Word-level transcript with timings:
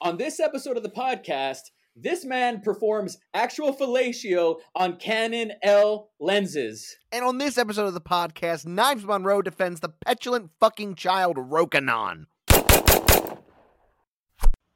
On 0.00 0.16
this 0.16 0.38
episode 0.38 0.76
of 0.76 0.84
the 0.84 0.88
podcast, 0.90 1.70
this 1.96 2.24
man 2.24 2.60
performs 2.60 3.18
actual 3.34 3.74
fellatio 3.74 4.58
on 4.76 4.96
Canon 4.96 5.52
L 5.64 6.10
lenses. 6.20 6.96
And 7.10 7.24
on 7.24 7.38
this 7.38 7.58
episode 7.58 7.86
of 7.86 7.94
the 7.94 8.00
podcast, 8.00 8.64
Knives 8.64 9.04
Monroe 9.04 9.42
defends 9.42 9.80
the 9.80 9.88
petulant 9.88 10.50
fucking 10.60 10.94
child 10.94 11.36
Rokinon. 11.36 12.26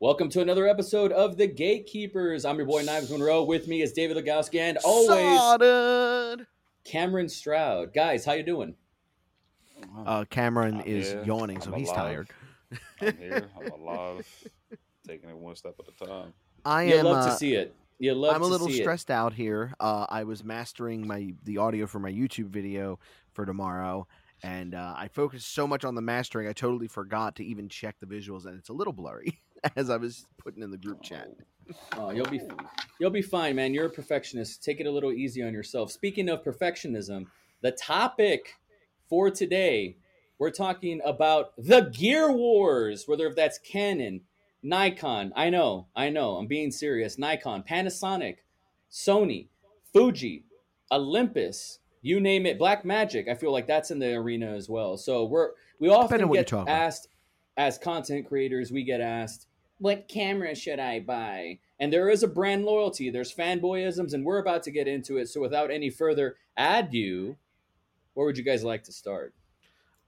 Welcome 0.01 0.29
to 0.31 0.41
another 0.41 0.67
episode 0.67 1.13
of 1.13 1.37
The 1.37 1.47
Gatekeepers. 1.47 2.45
I'm 2.45 2.57
your 2.57 2.67
boy 2.67 2.83
Knives 2.83 3.09
Monroe. 3.09 3.45
With 3.45 3.69
me 3.69 3.81
is 3.83 3.93
David 3.93 4.17
Legowski 4.17 4.59
and 4.59 4.79
always 4.79 5.39
Sorted. 5.39 6.49
Cameron 6.85 7.29
Stroud. 7.29 7.95
Guys, 7.95 8.25
how 8.25 8.33
you 8.33 8.43
doing? 8.43 8.75
Uh, 10.05 10.25
Cameron 10.29 10.81
I'm 10.81 10.87
is 10.87 11.13
here. 11.13 11.23
yawning, 11.23 11.61
so 11.61 11.73
I'm 11.73 11.79
he's 11.79 11.89
alive. 11.91 11.99
tired. 12.01 12.31
I'm 13.01 13.17
here. 13.19 13.49
I'm 13.57 13.71
alive. 13.81 14.27
Taking 15.13 15.29
it 15.29 15.37
one 15.37 15.55
step 15.57 15.75
at 15.79 15.87
a 15.89 16.07
time. 16.07 16.33
I 16.65 16.85
You 16.85 16.95
am. 16.95 17.05
love 17.05 17.27
uh, 17.27 17.31
to 17.31 17.37
see 17.37 17.53
it. 17.53 17.75
You 17.99 18.15
love 18.15 18.35
I'm 18.35 18.41
a 18.41 18.47
to 18.47 18.51
little 18.51 18.67
see 18.69 18.79
it. 18.79 18.83
stressed 18.83 19.11
out 19.11 19.35
here. 19.35 19.75
Uh, 19.79 20.07
I 20.09 20.25
was 20.25 20.43
mastering 20.43 21.07
my 21.07 21.35
the 21.45 21.59
audio 21.59 21.87
for 21.87 21.99
my 21.99 22.11
YouTube 22.11 22.47
video 22.47 22.99
for 23.35 23.45
tomorrow, 23.45 24.07
and 24.43 24.75
uh, 24.75 24.95
I 24.97 25.09
focused 25.09 25.53
so 25.55 25.67
much 25.67 25.85
on 25.85 25.95
the 25.95 26.01
mastering, 26.01 26.49
I 26.49 26.55
totally 26.55 26.89
forgot 26.89 27.37
to 27.37 27.45
even 27.45 27.69
check 27.69 27.97
the 28.01 28.07
visuals, 28.07 28.47
and 28.47 28.59
it's 28.59 28.71
a 28.71 28.73
little 28.73 28.95
blurry 28.95 29.39
as 29.77 29.91
I 29.91 29.99
was 29.99 30.25
putting 30.39 30.63
in 30.63 30.71
the 30.71 30.79
group 30.79 31.03
chat. 31.03 31.29
Oh, 31.99 32.11
you'll 32.11 32.25
be 32.25 32.41
you'll 32.99 33.11
be 33.11 33.21
fine, 33.21 33.57
man. 33.57 33.75
You're 33.75 33.87
a 33.87 33.91
perfectionist. 33.91 34.65
Take 34.65 34.81
it 34.81 34.87
a 34.87 34.91
little 34.91 35.13
easy 35.13 35.43
on 35.43 35.53
yourself. 35.53 35.93
Speaking 35.93 36.31
of 36.31 36.43
perfectionism, 36.43 37.27
the 37.61 37.73
topic 37.73 38.55
for 39.11 39.31
today, 39.31 39.99
we're 40.39 40.51
talking 40.51 41.03
about 41.05 41.53
the 41.59 41.83
Gear 41.83 42.33
Wars, 42.33 43.05
whether 43.07 43.27
if 43.27 43.37
that's 43.37 43.59
Canon, 43.59 44.23
Nikon. 44.63 45.33
I 45.35 45.51
know, 45.51 45.87
I 45.97 46.09
know. 46.09 46.37
I'm 46.37 46.47
being 46.47 46.71
serious. 46.71 47.19
Nikon, 47.19 47.63
Panasonic, 47.63 48.37
Sony, 48.91 49.49
Fuji, 49.93 50.45
Olympus, 50.91 51.79
you 52.03 52.21
name 52.21 52.47
it. 52.47 52.59
Blackmagic. 52.59 53.29
I 53.29 53.35
feel 53.35 53.53
like 53.53 53.67
that's 53.67 53.91
in 53.91 53.99
the 53.99 54.15
arena 54.15 54.53
as 54.53 54.69
well. 54.69 54.97
So 54.97 55.25
we're 55.25 55.51
we 55.79 55.89
often 55.89 56.19
Depending 56.19 56.25
on 56.25 56.29
what 56.29 56.67
get 56.67 56.69
asked 56.69 57.09
as 57.57 57.79
content 57.79 58.27
creators, 58.27 58.73
we 58.73 58.83
get 58.83 59.01
asked, 59.01 59.47
what 59.79 60.09
camera 60.09 60.55
should 60.55 60.79
I 60.79 61.01
buy? 61.01 61.59
And 61.81 61.93
there 61.93 62.09
is 62.09 62.23
a 62.23 62.29
brand 62.29 62.65
loyalty. 62.65 63.11
There's 63.11 63.35
fanboyisms, 63.35 64.15
and 64.15 64.25
we're 64.25 64.39
about 64.39 64.63
to 64.65 64.71
get 64.71 64.87
into 64.87 65.17
it. 65.19 65.29
So 65.29 65.41
without 65.41 65.71
any 65.71 65.91
further 65.91 66.37
ado, 66.57 67.37
where 68.15 68.27
would 68.27 68.39
you 68.39 68.45
guys 68.45 68.63
like 68.63 68.85
to 68.85 68.93
start? 68.93 69.35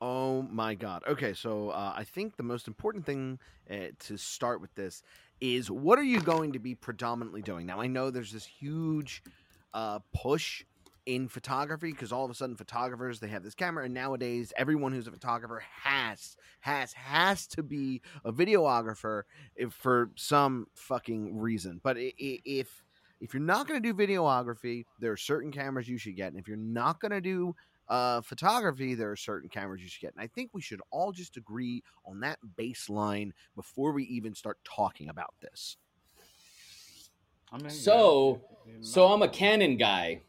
Oh 0.07 0.43
my 0.51 0.75
god. 0.75 1.03
Okay, 1.09 1.33
so 1.33 1.71
uh, 1.71 1.95
I 1.97 2.05
think 2.05 2.37
the 2.37 2.43
most 2.43 2.69
important 2.69 3.07
thing 3.07 3.39
uh, 3.71 3.87
to 4.01 4.19
start 4.19 4.61
with 4.61 4.75
this 4.75 5.03
is 5.41 5.71
what 5.71 5.99
are 5.99 6.05
you 6.05 6.21
going 6.21 6.53
to 6.53 6.59
be 6.59 6.75
predominantly 6.75 7.41
doing? 7.41 7.65
Now 7.65 7.81
I 7.81 7.87
know 7.87 8.11
there's 8.11 8.31
this 8.31 8.45
huge 8.45 9.23
uh, 9.73 10.01
push 10.15 10.63
in 11.07 11.27
photography 11.27 11.91
because 11.91 12.13
all 12.13 12.23
of 12.23 12.31
a 12.31 12.35
sudden 12.35 12.55
photographers 12.55 13.19
they 13.19 13.29
have 13.29 13.43
this 13.43 13.55
camera 13.55 13.87
and 13.87 13.95
nowadays 13.95 14.53
everyone 14.59 14.93
who's 14.93 15.07
a 15.07 15.11
photographer 15.11 15.63
has 15.83 16.37
has 16.61 16.93
has 16.93 17.47
to 17.47 17.63
be 17.63 18.03
a 18.27 18.33
videographer 18.33 19.23
if, 19.57 19.73
for 19.73 20.11
some 20.17 20.67
fucking 20.75 21.39
reason. 21.39 21.81
But 21.83 21.97
if 21.99 22.85
if 23.23 23.33
you're 23.33 23.43
not 23.43 23.67
going 23.67 23.83
to 23.83 23.93
do 23.93 23.99
videography, 23.99 24.85
there 25.01 25.13
are 25.13 25.17
certain 25.17 25.51
cameras 25.51 25.89
you 25.89 25.97
should 25.97 26.15
get, 26.15 26.33
and 26.33 26.39
if 26.39 26.47
you're 26.47 26.59
not 26.59 27.01
going 27.01 27.13
to 27.13 27.23
do 27.23 27.57
uh, 27.89 28.21
photography, 28.23 28.95
there 28.95 29.11
are 29.11 29.17
certain 29.17 29.49
cameras 29.49 29.83
you 29.83 29.89
should 29.89 30.01
get. 30.01 30.15
And 30.15 30.23
I 30.23 30.27
think 30.29 30.51
we 30.53 30.61
should 30.63 30.81
all 30.91 31.13
just 31.13 31.37
agree 31.37 31.83
on 32.07 32.21
that 32.21 32.39
baseline 32.59 33.33
before 33.57 33.93
we 33.93 34.05
even 34.05 34.35
start 34.35 34.59
talking 34.65 35.09
about 35.09 35.35
this. 35.41 35.77
I 37.53 37.59
mean, 37.59 37.71
So- 37.71 38.41
yeah, 38.67 38.73
So 38.81 39.07
I'm 39.09 39.23
a 39.23 39.29
Canon 39.29 39.77
guy. 39.77 40.23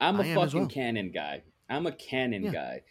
I'm 0.00 0.20
a 0.20 0.34
fucking 0.34 0.58
well. 0.60 0.68
Canon 0.68 1.10
guy. 1.10 1.42
I'm 1.68 1.86
a 1.86 1.92
Canon 1.92 2.44
Yeah. 2.44 2.52
guy. 2.52 2.82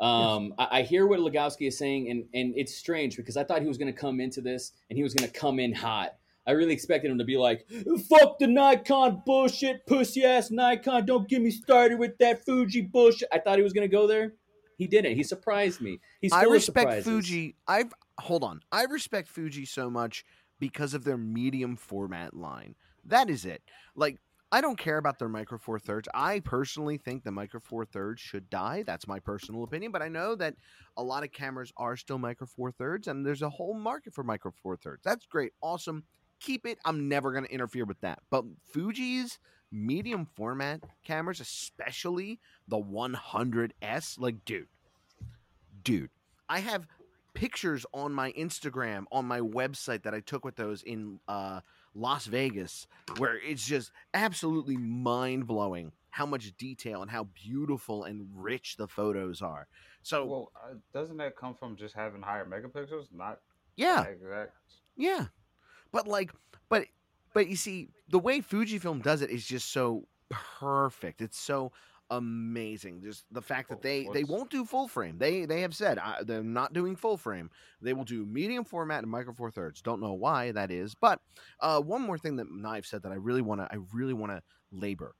Um, 0.00 0.54
I, 0.58 0.78
I 0.78 0.82
hear 0.82 1.06
what 1.06 1.20
Legowski 1.20 1.68
is 1.68 1.78
saying, 1.78 2.10
and 2.10 2.24
and 2.34 2.54
it's 2.56 2.74
strange 2.74 3.16
because 3.16 3.36
I 3.36 3.44
thought 3.44 3.60
he 3.62 3.68
was 3.68 3.78
going 3.78 3.92
to 3.92 3.98
come 3.98 4.20
into 4.20 4.40
this 4.40 4.72
and 4.90 4.96
he 4.96 5.02
was 5.02 5.14
going 5.14 5.30
to 5.30 5.38
come 5.38 5.60
in 5.60 5.72
hot. 5.72 6.16
I 6.46 6.52
really 6.52 6.72
expected 6.72 7.10
him 7.10 7.18
to 7.18 7.24
be 7.24 7.36
like, 7.36 7.66
"Fuck 8.08 8.38
the 8.38 8.46
Nikon 8.46 9.22
bullshit, 9.24 9.86
pussy 9.86 10.24
ass 10.24 10.50
Nikon. 10.50 11.06
Don't 11.06 11.28
get 11.28 11.40
me 11.40 11.50
started 11.50 11.98
with 11.98 12.18
that 12.18 12.44
Fuji 12.44 12.82
bullshit." 12.82 13.28
I 13.32 13.38
thought 13.38 13.58
he 13.58 13.62
was 13.62 13.72
going 13.72 13.88
to 13.88 13.92
go 13.92 14.06
there. 14.06 14.34
He 14.76 14.86
didn't. 14.86 15.14
He 15.14 15.22
surprised 15.22 15.80
me. 15.80 16.00
He's 16.20 16.32
I 16.32 16.42
respect 16.44 16.84
surprises. 16.90 17.04
Fuji. 17.04 17.56
I've 17.68 17.92
hold 18.18 18.42
on. 18.42 18.60
I 18.72 18.84
respect 18.84 19.28
Fuji 19.28 19.64
so 19.64 19.88
much 19.90 20.24
because 20.58 20.94
of 20.94 21.04
their 21.04 21.16
medium 21.16 21.76
format 21.76 22.34
line. 22.34 22.74
That 23.04 23.30
is 23.30 23.44
it. 23.44 23.62
Like 23.94 24.18
I 24.50 24.60
don't 24.60 24.78
care 24.78 24.98
about 24.98 25.18
their 25.18 25.30
micro 25.30 25.56
four 25.56 25.78
thirds. 25.78 26.08
I 26.12 26.40
personally 26.40 26.98
think 26.98 27.24
the 27.24 27.30
micro 27.30 27.58
four 27.58 27.86
thirds 27.86 28.20
should 28.20 28.50
die. 28.50 28.84
That's 28.86 29.08
my 29.08 29.18
personal 29.18 29.64
opinion. 29.64 29.92
But 29.92 30.02
I 30.02 30.08
know 30.08 30.34
that 30.34 30.56
a 30.96 31.02
lot 31.02 31.24
of 31.24 31.32
cameras 31.32 31.72
are 31.78 31.96
still 31.96 32.18
micro 32.18 32.46
four 32.46 32.70
thirds, 32.70 33.08
and 33.08 33.24
there's 33.24 33.40
a 33.40 33.48
whole 33.48 33.74
market 33.74 34.12
for 34.12 34.22
micro 34.22 34.52
four 34.62 34.76
thirds. 34.76 35.02
That's 35.04 35.24
great, 35.24 35.52
awesome. 35.62 36.04
Keep 36.42 36.66
it. 36.66 36.78
I'm 36.84 37.08
never 37.08 37.32
going 37.32 37.44
to 37.44 37.52
interfere 37.52 37.84
with 37.84 38.00
that. 38.00 38.18
But 38.30 38.44
Fuji's 38.72 39.38
medium 39.70 40.26
format 40.34 40.82
cameras, 41.04 41.40
especially 41.40 42.40
the 42.68 42.78
100s, 42.78 44.18
like 44.18 44.44
dude, 44.44 44.66
dude, 45.82 46.10
I 46.48 46.60
have 46.60 46.86
pictures 47.34 47.86
on 47.94 48.12
my 48.12 48.32
Instagram 48.32 49.04
on 49.10 49.24
my 49.24 49.40
website 49.40 50.02
that 50.02 50.14
I 50.14 50.20
took 50.20 50.44
with 50.44 50.56
those 50.56 50.82
in 50.82 51.20
uh, 51.28 51.60
Las 51.94 52.26
Vegas, 52.26 52.86
where 53.18 53.38
it's 53.38 53.64
just 53.64 53.90
absolutely 54.12 54.76
mind 54.76 55.46
blowing 55.46 55.92
how 56.10 56.26
much 56.26 56.54
detail 56.58 57.00
and 57.00 57.10
how 57.10 57.24
beautiful 57.24 58.04
and 58.04 58.28
rich 58.34 58.76
the 58.76 58.86
photos 58.86 59.40
are. 59.40 59.66
So 60.02 60.26
Well, 60.26 60.52
uh, 60.56 60.74
doesn't 60.92 61.16
that 61.18 61.36
come 61.36 61.54
from 61.54 61.76
just 61.76 61.94
having 61.94 62.20
higher 62.20 62.44
megapixels? 62.44 63.06
Not 63.12 63.40
yeah, 63.76 64.02
exact. 64.02 64.52
yeah, 64.96 65.26
but 65.92 66.08
like, 66.08 66.32
but 66.68 66.86
but 67.34 67.48
you 67.48 67.56
see, 67.56 67.88
the 68.08 68.18
way 68.18 68.40
Fujifilm 68.40 69.02
does 69.02 69.22
it 69.22 69.30
is 69.30 69.44
just 69.44 69.72
so 69.72 70.06
perfect. 70.30 71.20
It's 71.20 71.38
so 71.38 71.72
amazing. 72.10 73.02
Just 73.02 73.24
the 73.30 73.42
fact 73.42 73.70
that 73.70 73.82
they 73.82 74.08
they 74.12 74.24
won't 74.24 74.50
do 74.50 74.64
full 74.64 74.88
frame. 74.88 75.16
They 75.18 75.44
they 75.46 75.62
have 75.62 75.74
said 75.74 75.98
uh, 75.98 76.22
they're 76.22 76.42
not 76.42 76.72
doing 76.72 76.96
full 76.96 77.16
frame. 77.16 77.50
They 77.80 77.92
will 77.92 78.04
do 78.04 78.26
medium 78.26 78.64
format 78.64 79.02
and 79.02 79.10
micro 79.10 79.32
four 79.32 79.50
thirds. 79.50 79.82
Don't 79.82 80.00
know 80.00 80.12
why 80.12 80.52
that 80.52 80.70
is, 80.70 80.94
but 80.94 81.20
uh, 81.60 81.80
one 81.80 82.02
more 82.02 82.18
thing 82.18 82.36
that 82.36 82.50
Knife 82.50 82.86
said 82.86 83.02
that 83.02 83.12
I 83.12 83.16
really 83.16 83.42
want 83.42 83.60
to 83.60 83.68
I 83.70 83.78
really 83.92 84.14
want 84.14 84.32
to 84.32 84.42
labor. 84.70 85.14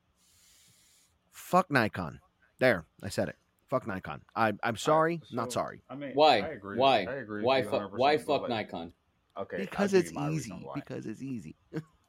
Fuck 1.30 1.70
Nikon. 1.70 2.20
There, 2.58 2.84
I 3.02 3.08
said 3.08 3.28
it. 3.28 3.36
Fuck 3.68 3.86
Nikon. 3.86 4.20
I 4.36 4.52
I'm 4.62 4.76
sorry, 4.76 5.22
not 5.32 5.50
so- 5.50 5.60
sorry. 5.60 5.82
I 5.88 5.94
mean, 5.94 6.12
Why? 6.12 6.40
I 6.40 6.48
agree. 6.48 6.76
Why? 6.76 6.98
I 7.04 7.14
agree. 7.14 7.42
Why 7.42 7.58
you 7.58 7.64
fuck? 7.64 7.90
100%, 7.90 7.98
Why 7.98 8.18
fuck 8.18 8.42
like, 8.42 8.50
Nikon? 8.50 8.92
Okay, 9.38 9.58
because 9.58 9.94
it's 9.94 10.12
easy. 10.12 10.52
Because 10.74 11.06
it's 11.06 11.22
easy. 11.34 11.56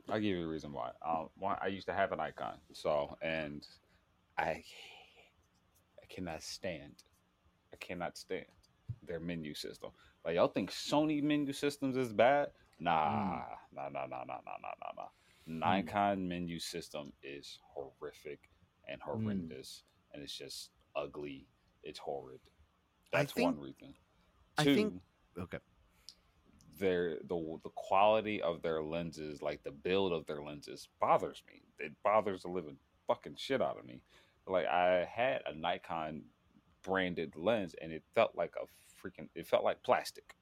I'll 0.10 0.20
give 0.20 0.38
you 0.38 0.44
a 0.44 0.48
reason 0.48 0.74
why. 0.74 0.92
Um, 1.08 1.30
one, 1.38 1.58
I 1.62 1.68
used 1.68 1.88
to 1.88 1.94
have 1.94 2.12
a 2.12 2.16
Nikon, 2.16 2.58
so 2.74 3.18
and 3.22 3.66
I, 4.38 4.64
I 6.02 6.06
cannot 6.10 6.44
stand, 6.44 7.04
I 7.74 7.78
cannot 7.78 8.18
stand 8.18 8.46
their 9.08 9.20
menu 9.20 9.54
system. 9.54 9.92
Like 10.26 10.36
y'all 10.36 10.50
think 10.50 10.72
Sony 10.72 11.24
menu 11.24 11.54
systems 11.54 11.96
is 11.96 12.12
bad? 12.12 12.50
Nah, 12.80 13.10
mm. 13.10 13.44
nah, 13.74 13.90
nah, 13.90 14.06
nah, 14.06 14.24
nah, 14.26 14.26
nah, 14.26 14.58
nah, 14.62 14.74
nah, 14.82 14.92
nah. 14.98 15.08
Mm. 15.50 15.60
Nikon 15.60 16.28
menu 16.28 16.60
system 16.60 17.14
is 17.24 17.60
horrific 17.74 18.40
and 18.90 19.00
mm. 19.00 19.06
horrendous, 19.06 19.84
mm. 19.84 20.14
and 20.16 20.24
it's 20.24 20.38
just 20.38 20.72
ugly. 20.96 21.48
It's 21.84 22.00
horrid. 22.00 22.40
That's 23.14 23.32
think, 23.32 23.56
one 23.56 23.60
reason. 23.60 23.94
Two, 24.58 24.72
I 24.72 24.76
think, 24.76 24.94
okay 25.40 25.60
their 26.80 27.18
the 27.28 27.58
the 27.64 27.70
quality 27.76 28.42
of 28.42 28.62
their 28.62 28.82
lenses, 28.82 29.42
like 29.42 29.64
the 29.64 29.72
build 29.72 30.14
of 30.14 30.26
their 30.26 30.42
lenses, 30.42 30.88
bothers 31.00 31.44
me. 31.48 31.62
It 31.80 31.94
bothers 32.04 32.44
the 32.44 32.50
living 32.50 32.78
fucking 33.08 33.36
shit 33.38 33.62
out 33.62 33.78
of 33.78 33.86
me. 33.86 34.02
Like 34.48 34.66
I 34.68 35.08
had 35.10 35.42
a 35.46 35.54
Nikon 35.54 36.24
branded 36.84 37.36
lens, 37.36 37.76
and 37.82 37.92
it 37.92 38.04
felt 38.14 38.36
like 38.36 38.54
a 38.62 38.66
freaking. 39.02 39.30
It 39.36 39.48
felt 39.48 39.64
like 39.64 39.82
plastic. 39.84 40.36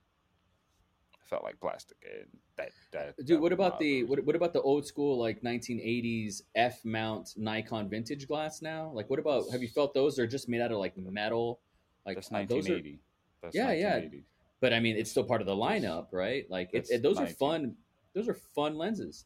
It 1.14 1.28
felt 1.28 1.44
like 1.44 1.60
plastic, 1.60 1.98
and 2.04 2.28
that 2.58 2.70
that. 2.92 3.18
Dude, 3.18 3.28
that 3.28 3.42
what 3.42 3.54
about 3.54 3.80
the 3.80 4.04
what, 4.04 4.24
what 4.26 4.36
about 4.36 4.54
the 4.54 4.62
old 4.62 4.86
school 4.86 5.18
like 5.20 5.42
1980s 5.44 6.42
F 6.56 6.84
mount 6.84 7.34
Nikon 7.38 7.90
vintage 7.90 8.28
glass 8.28 8.62
now? 8.62 8.92
Like, 8.94 9.10
what 9.10 9.20
about 9.20 9.50
have 9.52 9.62
you 9.62 9.70
felt 9.70 9.94
those? 9.94 10.16
They're 10.16 10.28
just 10.28 10.50
made 10.50 10.62
out 10.62 10.72
of 10.72 10.78
like 10.78 10.98
metal. 10.98 11.60
Like 12.06 12.16
That's 12.16 12.32
uh, 12.32 12.46
those 12.48 12.70
are- 12.70 12.74
1980. 12.74 13.00
That's 13.42 13.56
Yeah, 13.56 13.72
yeah. 13.72 14.02
1980. 14.62 14.70
but 14.70 14.74
I 14.74 14.80
mean, 14.80 14.96
it's 14.98 15.12
still 15.12 15.24
part 15.24 15.42
of 15.42 15.48
the 15.48 15.56
lineup, 15.56 16.08
right? 16.12 16.46
Like, 16.50 16.70
it, 16.74 16.88
it, 16.90 17.02
those 17.04 17.20
are 17.20 17.28
fun. 17.28 17.76
Those 18.14 18.28
are 18.30 18.38
fun 18.56 18.76
lenses. 18.76 19.26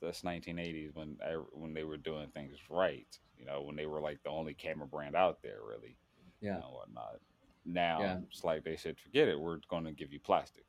That's 0.00 0.22
1980s 0.22 0.94
when 0.94 1.16
I, 1.24 1.34
when 1.52 1.72
they 1.74 1.84
were 1.84 1.96
doing 1.96 2.28
things 2.34 2.58
right. 2.68 3.06
You 3.38 3.46
know, 3.46 3.62
when 3.62 3.76
they 3.76 3.86
were 3.86 4.00
like 4.00 4.22
the 4.24 4.30
only 4.30 4.54
camera 4.54 4.86
brand 4.86 5.14
out 5.14 5.42
there, 5.42 5.58
really. 5.68 5.96
Yeah. 6.40 6.56
and 6.56 6.64
whatnot. 6.64 7.20
Now 7.64 8.00
Yeah. 8.00 8.18
it's 8.28 8.42
like 8.42 8.64
they 8.64 8.76
said, 8.76 8.96
forget 8.98 9.28
it. 9.28 9.38
We're 9.38 9.58
going 9.68 9.84
to 9.84 9.92
give 9.92 10.12
you 10.12 10.18
plastic. 10.18 10.64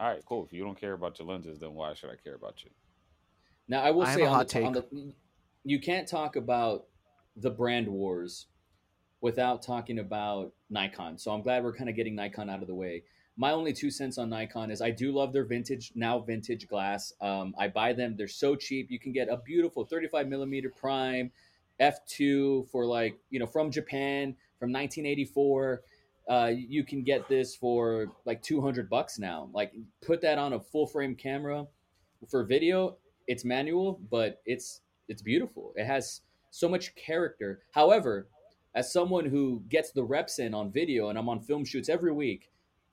All 0.00 0.08
right, 0.08 0.22
cool. 0.26 0.44
If 0.44 0.52
you 0.52 0.64
don't 0.64 0.78
care 0.78 0.92
about 0.92 1.18
your 1.18 1.28
lenses, 1.28 1.60
then 1.60 1.74
why 1.74 1.94
should 1.94 2.10
I 2.10 2.16
care 2.22 2.34
about 2.34 2.64
you? 2.64 2.70
Now 3.68 3.82
I 3.82 3.90
will 3.90 4.02
I 4.02 4.10
have 4.10 4.16
say 4.18 4.24
a 4.24 4.28
on, 4.28 4.34
hot 4.34 4.48
the, 4.48 4.64
on 4.64 4.72
the 4.72 5.12
you 5.64 5.80
can't 5.80 6.08
talk 6.08 6.36
about 6.36 6.86
the 7.36 7.50
brand 7.50 7.86
wars 7.88 8.46
without 9.20 9.62
talking 9.62 9.98
about 9.98 10.52
Nikon. 10.70 11.18
So 11.18 11.32
I'm 11.32 11.42
glad 11.42 11.64
we're 11.64 11.74
kind 11.74 11.90
of 11.90 11.96
getting 11.96 12.14
Nikon 12.14 12.48
out 12.48 12.62
of 12.62 12.68
the 12.68 12.74
way. 12.74 13.02
My 13.36 13.52
only 13.52 13.72
two 13.72 13.90
cents 13.90 14.18
on 14.18 14.28
Nikon 14.30 14.70
is 14.70 14.80
I 14.80 14.90
do 14.90 15.12
love 15.12 15.32
their 15.32 15.44
vintage 15.44 15.92
now 15.94 16.18
vintage 16.18 16.66
glass. 16.66 17.12
Um, 17.20 17.54
I 17.58 17.68
buy 17.68 17.92
them; 17.92 18.16
they're 18.16 18.26
so 18.28 18.56
cheap. 18.56 18.90
You 18.90 18.98
can 18.98 19.12
get 19.12 19.28
a 19.28 19.36
beautiful 19.36 19.84
35 19.84 20.28
millimeter 20.28 20.70
prime 20.70 21.30
f2 21.80 22.68
for 22.70 22.84
like 22.84 23.16
you 23.30 23.38
know 23.38 23.46
from 23.46 23.70
Japan 23.70 24.34
from 24.58 24.72
1984. 24.72 25.82
Uh, 26.28 26.50
you 26.54 26.84
can 26.84 27.02
get 27.02 27.26
this 27.28 27.56
for 27.56 28.12
like 28.26 28.42
200 28.42 28.90
bucks 28.90 29.18
now. 29.18 29.48
Like 29.54 29.72
put 30.04 30.20
that 30.22 30.36
on 30.36 30.52
a 30.52 30.60
full 30.60 30.86
frame 30.86 31.14
camera 31.14 31.66
for 32.28 32.44
video. 32.44 32.96
It's 33.26 33.44
manual, 33.44 34.00
but 34.10 34.42
it's 34.46 34.80
it's 35.08 35.22
beautiful. 35.22 35.72
It 35.76 35.86
has 35.86 36.22
so 36.50 36.68
much 36.68 36.94
character. 36.96 37.62
However, 37.72 38.26
as 38.78 38.92
someone 38.92 39.24
who 39.24 39.60
gets 39.68 39.90
the 39.90 40.04
reps 40.04 40.38
in 40.38 40.54
on 40.54 40.70
video 40.70 41.08
and 41.08 41.18
I'm 41.18 41.28
on 41.28 41.40
film 41.40 41.64
shoots 41.64 41.88
every 41.88 42.12
week, 42.12 42.48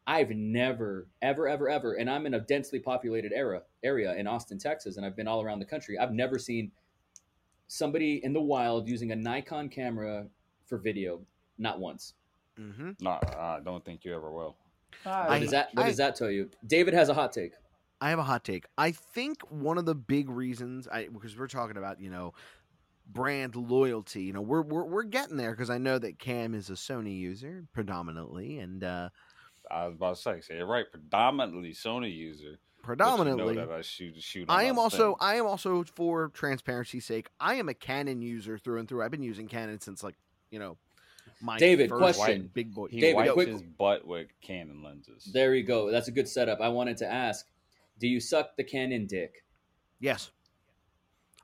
I've 0.08 0.32
never, 0.32 1.08
ever, 1.22 1.48
ever, 1.48 1.70
ever, 1.70 1.94
and 1.94 2.10
I'm 2.10 2.26
in 2.26 2.34
a 2.34 2.40
densely 2.40 2.80
populated 2.80 3.32
era 3.32 3.62
area 3.84 4.16
in 4.16 4.26
Austin, 4.26 4.58
Texas, 4.58 4.98
and 4.98 5.06
I've 5.06 5.16
been 5.16 5.28
all 5.28 5.44
around 5.44 5.60
the 5.60 5.66
country. 5.66 6.00
I've 6.00 6.12
never 6.12 6.40
seen 6.40 6.72
somebody 7.68 8.20
in 8.24 8.34
the 8.34 8.42
wild 8.42 8.90
using 8.90 9.12
a 9.12 9.16
Nikon 9.16 9.70
camera 9.70 10.26
for 10.66 10.80
video, 10.80 11.22
not 11.60 11.80
once. 11.80 12.16
Mm-hmm. 12.60 12.92
No, 13.02 13.20
I 13.38 13.60
don't 13.64 13.86
think 13.86 14.06
you 14.06 14.16
ever 14.16 14.32
will. 14.32 14.56
What 15.04 15.14
I- 15.14 15.40
does 15.40 15.52
that? 15.52 15.70
What 15.74 15.86
I- 15.86 15.90
does 15.90 15.98
that 15.98 16.16
tell 16.16 16.32
you? 16.32 16.50
David 16.66 16.96
has 16.96 17.10
a 17.10 17.14
hot 17.14 17.32
take. 17.32 17.52
I 18.02 18.10
have 18.10 18.20
a 18.20 18.24
hot 18.24 18.44
take. 18.44 18.66
I 18.78 18.92
think 18.92 19.42
one 19.50 19.78
of 19.78 19.86
the 19.86 19.96
big 19.96 20.30
reasons, 20.30 20.88
I 20.88 21.10
because 21.10 21.38
we're 21.38 21.48
talking 21.48 21.78
about 21.78 22.02
you 22.02 22.10
know 22.10 22.34
brand 23.08 23.56
loyalty. 23.56 24.24
You 24.24 24.34
know, 24.34 24.42
we're 24.42 24.62
we're, 24.62 24.84
we're 24.86 25.04
getting 25.04 25.38
there 25.38 25.52
because 25.52 25.70
I 25.70 25.78
know 25.78 25.98
that 26.00 26.20
Cam 26.20 26.54
is 26.54 26.70
a 26.70 26.74
Sony 26.74 27.18
user 27.18 27.66
predominantly, 27.74 28.60
and 28.60 28.84
uh, 28.84 29.10
I 29.70 29.88
was 29.88 29.96
about 29.96 30.16
to 30.16 30.22
say, 30.22 30.42
say 30.42 30.60
it 30.60 30.64
right. 30.64 30.86
Predominantly 30.92 31.72
Sony 31.72 32.14
user. 32.16 32.58
predominantly. 32.84 33.54
You 33.56 33.60
know 33.62 33.68
that 33.68 33.74
I 33.74 33.82
shoot 33.82 34.22
shoot. 34.22 34.46
I 34.50 34.64
am 34.64 34.78
also 34.78 34.98
film. 34.98 35.16
I 35.20 35.36
am 35.36 35.46
also 35.46 35.84
for 35.96 36.30
transparency's 36.30 37.06
sake. 37.06 37.30
I 37.40 37.56
am 37.56 37.70
a 37.70 37.74
Canon 37.74 38.22
user 38.22 38.58
through 38.58 38.80
and 38.80 38.88
through. 38.88 39.04
I've 39.04 39.12
been 39.12 39.24
using 39.24 39.48
Canon 39.48 39.80
since 39.80 40.04
like 40.04 40.16
you 40.52 40.60
know 40.60 40.78
my 41.42 41.58
David, 41.58 41.90
first 41.90 42.20
question. 42.20 42.50
big 42.54 42.74
boy. 42.74 42.88
He 42.88 43.00
David, 43.00 43.16
wipes 43.16 43.34
quick- 43.34 43.48
his 43.50 43.62
butt 43.62 44.06
with 44.08 44.28
Canon 44.42 44.84
lenses. 44.84 45.30
There 45.34 45.56
you 45.56 45.64
go. 45.64 45.92
That's 45.92 46.08
a 46.08 46.12
good 46.12 46.28
setup. 46.28 46.62
I 46.62 46.70
wanted 46.70 46.98
to 46.98 47.12
ask: 47.12 47.48
Do 48.00 48.08
you 48.08 48.20
suck 48.20 48.56
the 48.56 48.64
Canon 48.64 49.06
dick? 49.08 49.44
Yes. 50.00 50.32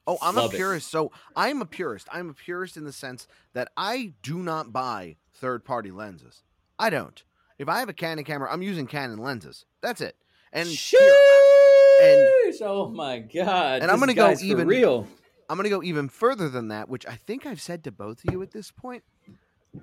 Oh, 0.08 0.18
I'm 0.22 0.36
Love 0.36 0.52
a 0.52 0.56
it. 0.56 0.58
purist. 0.58 0.90
So 0.90 1.12
I'm 1.36 1.62
a 1.62 1.66
purist. 1.66 2.08
I'm 2.12 2.30
a 2.30 2.34
purist 2.34 2.76
in 2.78 2.84
the 2.86 2.92
sense 2.92 3.28
that 3.54 3.70
I 3.78 4.14
do 4.24 4.40
not 4.40 4.74
buy 4.74 5.18
third 5.34 5.64
party 5.64 5.92
lenses. 5.92 6.44
I 6.80 6.90
don't. 6.90 7.22
If 7.60 7.70
I 7.70 7.80
have 7.80 7.90
a 7.90 7.94
Canon 7.94 8.24
camera, 8.24 8.52
I'm 8.52 8.64
using 8.64 8.88
Canon 8.88 9.20
lenses. 9.20 9.66
That's 9.82 10.02
it. 10.02 10.16
And 10.52 10.68
Sheesh! 10.68 10.98
here- 11.00 12.54
oh 12.64 12.90
my 12.94 13.20
god! 13.20 13.82
And 13.82 13.92
I'm 13.92 14.00
gonna 14.00 14.14
go 14.14 14.36
even- 14.42 14.68
real. 14.68 15.08
I'm 15.50 15.58
going 15.58 15.66
to 15.66 15.70
go 15.70 15.84
even 15.84 16.08
further 16.08 16.48
than 16.48 16.70
that, 16.70 16.88
which 16.88 17.06
I 17.06 17.16
think 17.16 17.46
I've 17.46 17.60
said 17.60 17.84
to 17.84 17.92
both 17.92 18.24
of 18.24 18.32
you 18.32 18.42
at 18.42 18.52
this 18.52 18.72
point. 18.72 19.04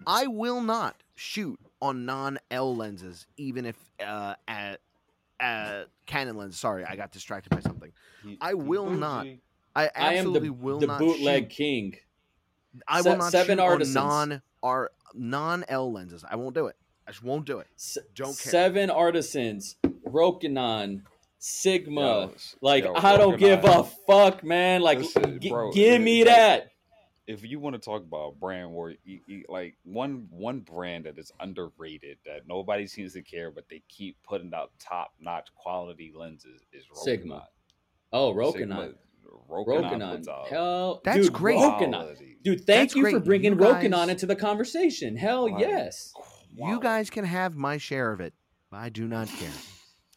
I 0.07 0.27
will 0.27 0.63
not 0.63 1.03
shoot 1.15 1.61
on 1.83 2.07
non 2.07 2.39
L 2.51 2.75
lenses, 2.75 3.27
even 3.37 3.67
if 3.67 3.77
uh, 4.03 4.35
at, 4.49 4.81
at 5.39 5.89
Canon 6.07 6.39
lens. 6.39 6.59
Sorry, 6.59 6.87
I 6.87 6.97
got 6.97 7.13
distracted 7.13 7.51
by 7.51 7.61
something. 7.61 7.93
I 8.41 8.55
will 8.55 8.89
not. 8.89 9.27
Bougie. 9.75 9.91
I 9.97 10.11
I 10.11 10.15
am 10.15 10.33
the, 10.33 10.51
will 10.51 10.79
the 10.81 10.87
not 10.87 10.99
bootleg 10.99 11.45
shoot 11.45 11.51
king. 11.57 11.97
I 12.87 13.01
Se- 13.03 13.11
will 13.11 13.17
not 13.19 13.33
seven 13.33 13.59
shoot 13.59 13.63
artisans. 13.65 13.97
on 13.97 14.29
non 14.29 14.43
are 14.63 14.91
non 15.15 15.65
L 15.69 15.93
lenses. 15.93 16.25
I 16.29 16.37
won't 16.37 16.55
do 16.55 16.67
it. 16.67 16.77
I 17.07 17.11
just 17.13 17.23
won't 17.23 17.47
do 17.47 17.61
it. 17.61 17.67
Don't 18.15 18.39
care. 18.39 18.51
Seven 18.53 18.91
artisans, 18.91 19.77
Rokinon, 20.07 21.03
Sigma. 21.39 22.01
Yo, 22.01 22.35
like 22.61 22.85
yo, 22.85 22.95
I 22.95 23.17
don't 23.17 23.39
give 23.39 23.65
a 23.65 23.85
fuck, 24.07 24.45
man. 24.45 24.83
Like 24.83 24.99
Listen, 24.99 25.39
gi- 25.41 25.49
bro, 25.49 25.73
give 25.73 26.01
it- 26.01 26.05
me 26.05 26.25
like- 26.25 26.35
that. 26.35 26.71
if 27.27 27.45
you 27.45 27.59
want 27.61 27.75
to 27.75 27.81
talk 27.81 28.03
about 28.03 28.39
brand 28.39 28.71
war, 28.73 28.95
you, 29.05 29.21
you- 29.27 29.45
like 29.49 29.77
one 29.85 30.27
one 30.31 30.61
brand 30.61 31.07
that 31.07 31.19
is 31.19 31.33
underrated 31.41 32.19
that 32.27 32.47
nobody 32.47 32.87
seems 32.87 33.15
to 33.15 33.23
care, 33.23 33.51
but 33.51 33.65
they 33.71 33.83
keep 33.89 34.17
putting 34.23 34.53
out 34.53 34.73
top 34.79 35.13
notch 35.19 35.49
quality 35.55 36.13
lenses 36.15 36.63
is 36.73 36.85
Rokinon. 36.95 37.05
Sigma. 37.05 37.49
Oh, 38.13 38.35
Rokinon. 38.35 38.53
Sigma- 38.59 38.91
Rokinon. 39.51 40.25
Rokinon. 40.25 40.49
Hell, 40.49 41.01
That's 41.05 41.19
dude, 41.27 41.33
great. 41.33 41.57
Rokinon. 41.59 41.91
quality. 41.93 42.37
Dude, 42.43 42.65
thank 42.67 42.91
That's 42.91 42.97
you 42.97 43.11
for 43.11 43.21
bringing 43.21 43.53
You 43.55 43.59
guys- 43.59 43.85
Rokinon 43.85 44.09
into 44.09 44.27
the 44.27 44.37
conversation. 44.37 45.17
Hell 45.17 45.51
Like, 45.51 45.61
yes. 45.61 46.13
You 46.57 46.81
guys 46.81 47.11
can 47.11 47.25
have 47.25 47.55
my 47.57 47.77
share 47.79 48.13
of 48.13 48.21
it. 48.21 48.35
I 48.73 48.89
do 48.89 49.07
not 49.07 49.29
care. 49.29 49.49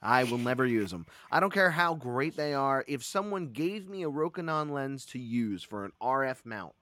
I 0.02 0.24
will 0.24 0.40
never 0.40 0.66
use 0.66 0.90
them. 0.92 1.06
I 1.31 1.40
don't 1.40 1.54
care 1.54 1.69
how 1.69 1.94
great 1.94 2.36
they 2.36 2.54
are. 2.56 2.84
If 2.88 3.04
someone 3.04 3.50
gave 3.52 3.88
me 3.88 4.04
a 4.04 4.10
Rokinon 4.10 4.72
lens 4.72 5.06
to 5.08 5.19
use 5.19 5.62
for 5.63 5.86
an 5.86 5.92
RF 6.02 6.44
mount, 6.46 6.74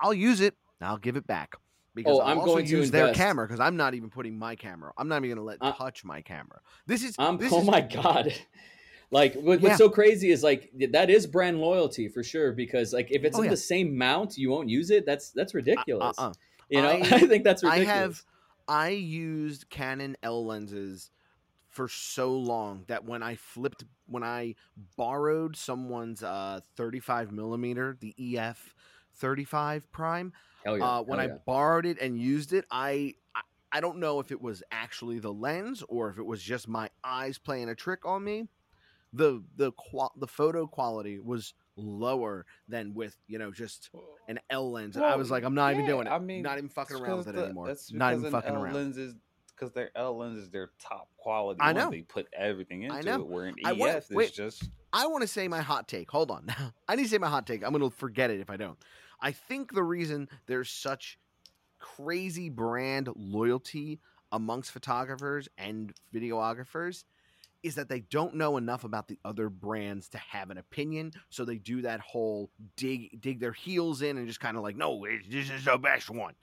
I'll 0.00 0.14
use 0.14 0.40
it. 0.40 0.54
I'll 0.80 0.96
give 0.98 1.16
it 1.16 1.26
back 1.26 1.56
because 1.94 2.16
Oh, 2.16 2.20
I'll 2.20 2.28
I'm 2.32 2.38
also 2.38 2.54
going 2.54 2.66
to 2.66 2.70
use 2.70 2.90
their 2.90 3.12
camera 3.14 3.46
because 3.46 3.60
I'm 3.60 3.76
not 3.76 3.94
even 3.94 4.08
putting 4.10 4.38
my 4.38 4.54
camera. 4.56 4.92
I'm 4.96 5.08
not 5.08 5.16
even 5.24 5.36
going 5.36 5.38
to 5.38 5.42
let 5.42 5.58
Uh, 5.60 5.72
touch 5.76 6.04
my 6.04 6.22
camera. 6.22 6.60
This 6.86 7.04
is. 7.04 7.14
I'm 7.18 7.36
this 7.38 7.52
oh 7.52 7.60
is, 7.60 7.66
my 7.66 7.80
god. 7.82 8.32
Like 9.14 9.34
what, 9.36 9.60
Yeah. 9.60 9.68
what's 9.68 9.78
so 9.78 9.88
crazy 9.88 10.32
is 10.32 10.42
like 10.42 10.72
that 10.90 11.08
is 11.08 11.24
brand 11.28 11.60
loyalty 11.60 12.08
for 12.08 12.24
sure 12.24 12.50
because 12.52 12.92
like 12.92 13.12
if 13.12 13.22
it's 13.22 13.38
Oh, 13.38 13.42
in 13.42 13.44
yeah. 13.44 13.50
the 13.52 13.56
same 13.56 13.96
mount 13.96 14.36
you 14.36 14.50
won't 14.50 14.68
use 14.68 14.90
it 14.90 15.06
that's 15.06 15.30
that's 15.30 15.54
ridiculous. 15.54 16.18
Uh-uh. 16.18 16.32
You 16.68 16.82
know, 16.82 16.88
I- 16.88 17.00
I, 17.12 17.20
think 17.20 17.44
that's 17.44 17.62
I 17.62 17.84
have 17.84 18.20
I 18.66 18.88
used 18.88 19.70
Canon 19.70 20.16
L 20.24 20.44
lenses 20.44 21.12
for 21.68 21.86
so 21.86 22.32
long 22.32 22.84
that 22.88 23.04
when 23.04 23.22
I 23.22 23.36
flipped 23.36 23.84
when 24.06 24.24
I 24.24 24.56
borrowed 24.96 25.56
someone's 25.56 26.24
uh 26.24 26.58
35 26.74 27.30
millimeter, 27.30 27.96
the 28.00 28.14
EF 28.36 28.74
35 29.14 29.92
prime, 29.92 30.32
yeah. 30.66 30.72
uh, 30.72 31.02
when 31.02 31.20
I 31.20 31.26
yeah. 31.26 31.36
borrowed 31.46 31.86
it 31.86 32.00
and 32.00 32.18
used 32.18 32.52
it, 32.52 32.64
I 32.68 33.14
I 33.70 33.80
don't 33.80 33.98
know 33.98 34.18
if 34.18 34.32
it 34.32 34.40
was 34.42 34.64
actually 34.72 35.20
the 35.20 35.32
lens 35.32 35.84
or 35.88 36.10
if 36.10 36.18
it 36.18 36.26
was 36.26 36.42
just 36.42 36.66
my 36.66 36.90
eyes 37.04 37.38
playing 37.38 37.68
a 37.68 37.76
trick 37.76 38.04
on 38.04 38.24
me. 38.24 38.48
The 39.14 39.42
the 39.56 39.72
qual- 39.72 40.12
the 40.16 40.26
photo 40.26 40.66
quality 40.66 41.18
was 41.20 41.54
lower 41.76 42.46
than 42.68 42.94
with 42.94 43.16
you 43.26 43.38
know 43.38 43.50
just 43.50 43.90
an 44.28 44.38
L 44.50 44.70
lens. 44.72 44.96
and 44.96 45.04
I 45.04 45.16
was 45.16 45.30
like, 45.30 45.44
I'm 45.44 45.54
not 45.54 45.72
even 45.72 45.86
doing 45.86 46.06
it. 46.06 46.10
I 46.10 46.18
mean, 46.18 46.42
not 46.42 46.58
even 46.58 46.68
fucking 46.68 46.96
around 46.96 47.18
with 47.18 47.28
it 47.28 47.34
the- 47.36 47.44
anymore. 47.44 47.66
That's 47.68 47.92
Not 47.92 48.14
even 48.14 48.30
fucking 48.30 48.54
L 48.54 48.62
around. 48.62 48.74
lenses 48.74 49.14
because 49.54 49.72
their 49.72 49.90
L 49.96 50.16
lenses 50.18 50.50
they're 50.50 50.70
top 50.80 51.08
quality. 51.16 51.60
I 51.62 51.72
know. 51.72 51.90
They 51.90 52.02
put 52.02 52.26
everything 52.32 52.82
into 52.82 52.96
I 52.96 53.00
know. 53.02 53.20
it. 53.20 53.26
Where 53.26 53.46
an 53.46 53.54
EF 53.64 53.76
wanna- 53.78 53.92
is 53.98 54.10
wait. 54.10 54.32
just 54.32 54.68
I 54.92 55.06
want 55.06 55.22
to 55.22 55.28
say 55.28 55.48
my 55.48 55.60
hot 55.60 55.88
take. 55.88 56.10
Hold 56.10 56.30
on. 56.30 56.46
I 56.88 56.96
need 56.96 57.04
to 57.04 57.08
say 57.08 57.18
my 57.18 57.28
hot 57.28 57.46
take. 57.46 57.64
I'm 57.64 57.72
going 57.72 57.88
to 57.88 57.96
forget 57.96 58.30
it 58.30 58.40
if 58.40 58.50
I 58.50 58.56
don't. 58.56 58.78
I 59.20 59.32
think 59.32 59.72
the 59.74 59.82
reason 59.82 60.28
there's 60.46 60.70
such 60.70 61.18
crazy 61.78 62.48
brand 62.48 63.08
loyalty 63.16 64.00
amongst 64.32 64.70
photographers 64.72 65.48
and 65.58 65.92
videographers 66.14 67.04
is 67.64 67.74
that 67.76 67.88
they 67.88 68.00
don't 68.00 68.34
know 68.36 68.56
enough 68.56 68.84
about 68.84 69.08
the 69.08 69.18
other 69.24 69.48
brands 69.48 70.08
to 70.10 70.18
have 70.18 70.50
an 70.50 70.58
opinion 70.58 71.10
so 71.30 71.44
they 71.44 71.56
do 71.58 71.82
that 71.82 71.98
whole 72.00 72.50
dig 72.76 73.20
dig 73.20 73.40
their 73.40 73.52
heels 73.52 74.02
in 74.02 74.16
and 74.18 74.28
just 74.28 74.38
kind 74.38 74.56
of 74.56 74.62
like 74.62 74.76
no 74.76 75.04
this 75.28 75.50
is 75.50 75.64
the 75.64 75.78
best 75.78 76.10
one. 76.10 76.34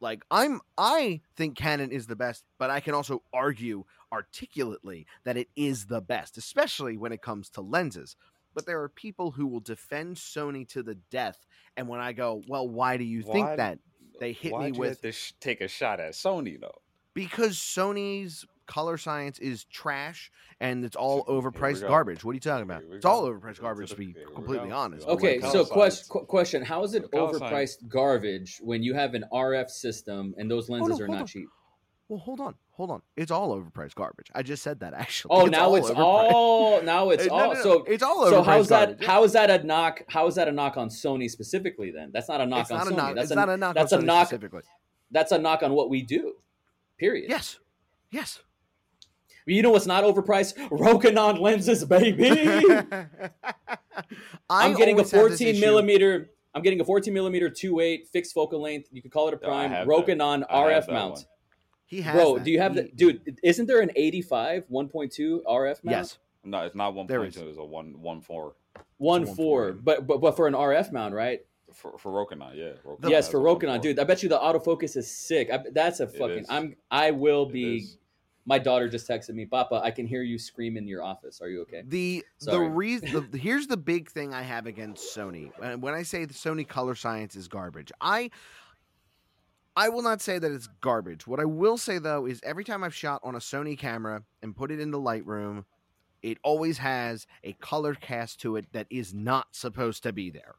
Like 0.00 0.24
i'm 0.30 0.60
i 0.76 1.20
think 1.36 1.56
canon 1.56 1.90
is 1.92 2.06
the 2.06 2.16
best 2.16 2.44
but 2.58 2.70
i 2.70 2.80
can 2.80 2.94
also 2.94 3.22
argue 3.32 3.84
articulately 4.12 5.06
that 5.24 5.36
it 5.36 5.48
is 5.56 5.86
the 5.86 6.00
best 6.00 6.38
especially 6.38 6.96
when 6.96 7.12
it 7.12 7.22
comes 7.22 7.48
to 7.50 7.60
lenses. 7.60 8.16
But 8.54 8.66
there 8.66 8.82
are 8.82 8.88
people 8.88 9.30
who 9.32 9.46
will 9.46 9.60
defend 9.60 10.16
sony 10.16 10.66
to 10.70 10.82
the 10.82 10.94
death 11.10 11.46
and 11.76 11.86
when 11.88 12.00
i 12.00 12.12
go 12.12 12.42
well 12.48 12.68
why 12.68 12.96
do 12.96 13.04
you 13.04 13.22
Why- 13.22 13.32
think 13.32 13.56
that? 13.58 13.78
They 14.20 14.32
hit 14.32 14.52
me 14.58 14.72
with 14.72 15.04
sh- 15.14 15.32
take 15.38 15.60
a 15.60 15.68
shot 15.68 16.00
at 16.00 16.12
Sony 16.14 16.60
though. 16.60 16.80
because 17.14 17.56
Sony's 17.56 18.44
color 18.68 18.96
science 18.96 19.38
is 19.40 19.64
trash 19.64 20.30
and 20.60 20.84
it's 20.84 20.94
all 20.94 21.24
overpriced 21.24 21.86
garbage. 21.86 22.22
What 22.24 22.32
are 22.32 22.34
you 22.34 22.40
talking 22.40 22.62
about? 22.62 22.82
It's 22.92 23.04
all 23.04 23.24
overpriced 23.24 23.60
garbage 23.60 23.90
to 23.90 23.96
be 23.96 24.14
completely 24.34 24.70
honest. 24.70 25.06
Oh, 25.08 25.14
Okay, 25.14 25.40
so 25.40 25.50
science. 25.50 25.68
question 25.70 26.06
qu- 26.10 26.26
question: 26.26 26.62
How 26.64 26.84
is 26.84 26.94
it 26.94 27.10
Color 27.10 27.32
overpriced 27.40 27.88
garbage 27.88 28.60
when 28.62 28.82
you 28.84 28.94
have 28.94 29.14
an 29.14 29.24
RF 29.32 29.70
system 29.70 30.34
and 30.38 30.48
those 30.50 30.70
oh, 30.70 30.74
lenses 30.74 30.98
no, 31.00 31.04
are 31.04 31.08
not 31.08 31.20
on. 31.22 31.26
cheap? 31.26 31.48
Well, 32.08 32.18
hold 32.20 32.40
on, 32.40 32.54
hold 32.70 32.90
on. 32.90 33.02
It's 33.16 33.30
all 33.30 33.54
overpriced 33.58 33.94
garbage. 33.94 34.28
I 34.34 34.42
just 34.42 34.62
said 34.62 34.80
that 34.80 34.94
actually. 34.94 35.30
Oh, 35.34 35.44
now 35.60 35.74
it's 35.74 35.90
overpriced. 35.90 35.96
all 35.98 36.82
now 36.82 37.10
it's 37.14 37.26
no, 37.26 37.32
all 37.34 37.48
no, 37.48 37.52
no, 37.54 37.62
so 37.62 37.84
it's 37.84 38.02
all 38.02 38.26
so 38.28 38.42
how's 38.42 38.68
that 38.68 38.88
garbage. 38.90 39.06
how 39.06 39.24
is 39.24 39.32
that 39.32 39.50
a 39.50 39.62
knock 39.64 40.02
how 40.08 40.26
is 40.26 40.34
that 40.36 40.48
a 40.48 40.52
knock 40.52 40.76
on 40.76 40.88
Sony 40.88 41.28
specifically 41.30 41.90
then? 41.90 42.10
That's 42.12 42.28
not 42.28 42.40
a 42.40 42.46
knock 42.46 42.62
It's 42.62 42.70
on 42.70 42.78
not 42.78 42.86
Sony. 42.86 42.92
a 42.92 42.96
knock. 42.96 43.14
That's 43.14 43.24
It's 43.24 43.32
a, 43.32 43.34
not 43.34 43.48
a 43.48 43.56
knock. 43.56 43.74
that's 43.74 43.92
on 43.92 43.98
a 43.98 44.02
Sony 44.02 44.06
knock- 44.06 44.26
specifically. 44.28 44.62
that's 45.10 45.32
a 45.32 45.38
knock 45.38 45.62
on 45.62 45.72
what 45.74 45.90
we 45.90 46.02
do. 46.02 46.34
Period. 46.98 47.28
Yes, 47.30 47.58
yes. 48.10 48.40
You 49.48 49.62
know 49.62 49.70
what's 49.70 49.86
not 49.86 50.04
overpriced? 50.04 50.56
Rokinon 50.68 51.40
lenses, 51.40 51.84
baby. 51.84 52.30
I'm 54.50 54.74
getting 54.74 55.00
a 55.00 55.04
14 55.04 55.60
millimeter. 55.60 56.30
I'm 56.54 56.62
getting 56.62 56.80
a 56.80 56.84
14 56.84 57.12
millimeter 57.12 57.48
2.8 57.48 58.08
fixed 58.08 58.34
focal 58.34 58.60
length. 58.60 58.88
You 58.92 59.02
could 59.02 59.10
call 59.10 59.28
it 59.28 59.34
a 59.34 59.38
prime 59.38 59.70
Rokinon 59.86 60.48
RF 60.50 60.90
mount. 60.90 61.14
One. 61.14 61.22
He 61.86 62.02
has. 62.02 62.14
Bro, 62.14 62.36
that. 62.36 62.44
do 62.44 62.50
you 62.50 62.60
have 62.60 62.74
he, 62.74 62.82
the 62.82 62.88
dude? 62.88 63.38
Isn't 63.42 63.66
there 63.66 63.80
an 63.80 63.90
85 63.96 64.64
1.2 64.70 65.42
RF 65.44 65.48
mount? 65.48 65.78
Yes. 65.84 66.18
No, 66.44 66.60
it's 66.60 66.74
not 66.74 66.94
1.2. 66.94 67.26
It's 67.26 67.58
a 67.58 67.64
one 67.64 68.00
one 68.00 68.20
four. 68.20 68.54
One, 68.98 69.26
one 69.26 69.34
four, 69.34 69.72
but 69.72 70.06
but 70.06 70.20
but 70.20 70.36
for 70.36 70.46
an 70.46 70.54
RF 70.54 70.92
mount, 70.92 71.14
right? 71.14 71.40
For 71.72 71.98
for 71.98 72.12
Rokinon, 72.12 72.54
yeah. 72.54 72.72
Rokinon 72.86 73.10
yes, 73.10 73.28
for 73.28 73.38
Rokinon, 73.38 73.80
dude. 73.80 73.98
I 73.98 74.04
bet 74.04 74.22
you 74.22 74.28
the 74.28 74.38
autofocus 74.38 74.96
is 74.96 75.10
sick. 75.10 75.50
I, 75.50 75.58
that's 75.72 76.00
a 76.00 76.06
fucking. 76.06 76.46
I'm. 76.48 76.76
I 76.90 77.10
will 77.10 77.46
be 77.46 77.88
my 78.48 78.58
daughter 78.58 78.88
just 78.88 79.06
texted 79.06 79.34
me, 79.34 79.44
Papa, 79.44 79.82
I 79.84 79.90
can 79.90 80.06
hear 80.06 80.22
you 80.22 80.38
scream 80.38 80.78
in 80.78 80.88
your 80.88 81.02
office. 81.02 81.42
Are 81.42 81.50
you 81.50 81.60
okay? 81.62 81.82
The 81.86 82.24
Sorry. 82.38 82.56
the 82.56 82.70
reason 82.70 83.28
the, 83.30 83.38
here's 83.38 83.66
the 83.66 83.76
big 83.76 84.10
thing 84.10 84.32
I 84.32 84.40
have 84.40 84.66
against 84.66 85.14
Sony. 85.14 85.50
And 85.62 85.82
when 85.82 85.92
I 85.92 86.02
say 86.02 86.24
the 86.24 86.32
Sony 86.32 86.66
color 86.66 86.94
science 86.94 87.36
is 87.36 87.46
garbage, 87.46 87.92
I 88.00 88.30
I 89.76 89.90
will 89.90 90.00
not 90.00 90.22
say 90.22 90.38
that 90.38 90.50
it's 90.50 90.66
garbage. 90.80 91.26
What 91.26 91.40
I 91.40 91.44
will 91.44 91.76
say 91.76 91.98
though 91.98 92.24
is 92.24 92.40
every 92.42 92.64
time 92.64 92.82
I've 92.82 92.94
shot 92.94 93.20
on 93.22 93.34
a 93.34 93.38
Sony 93.38 93.78
camera 93.78 94.22
and 94.42 94.56
put 94.56 94.70
it 94.70 94.80
into 94.80 94.96
Lightroom, 94.96 95.66
it 96.22 96.38
always 96.42 96.78
has 96.78 97.26
a 97.44 97.52
color 97.52 97.94
cast 97.94 98.40
to 98.40 98.56
it 98.56 98.72
that 98.72 98.86
is 98.88 99.12
not 99.12 99.48
supposed 99.50 100.04
to 100.04 100.12
be 100.14 100.30
there. 100.30 100.54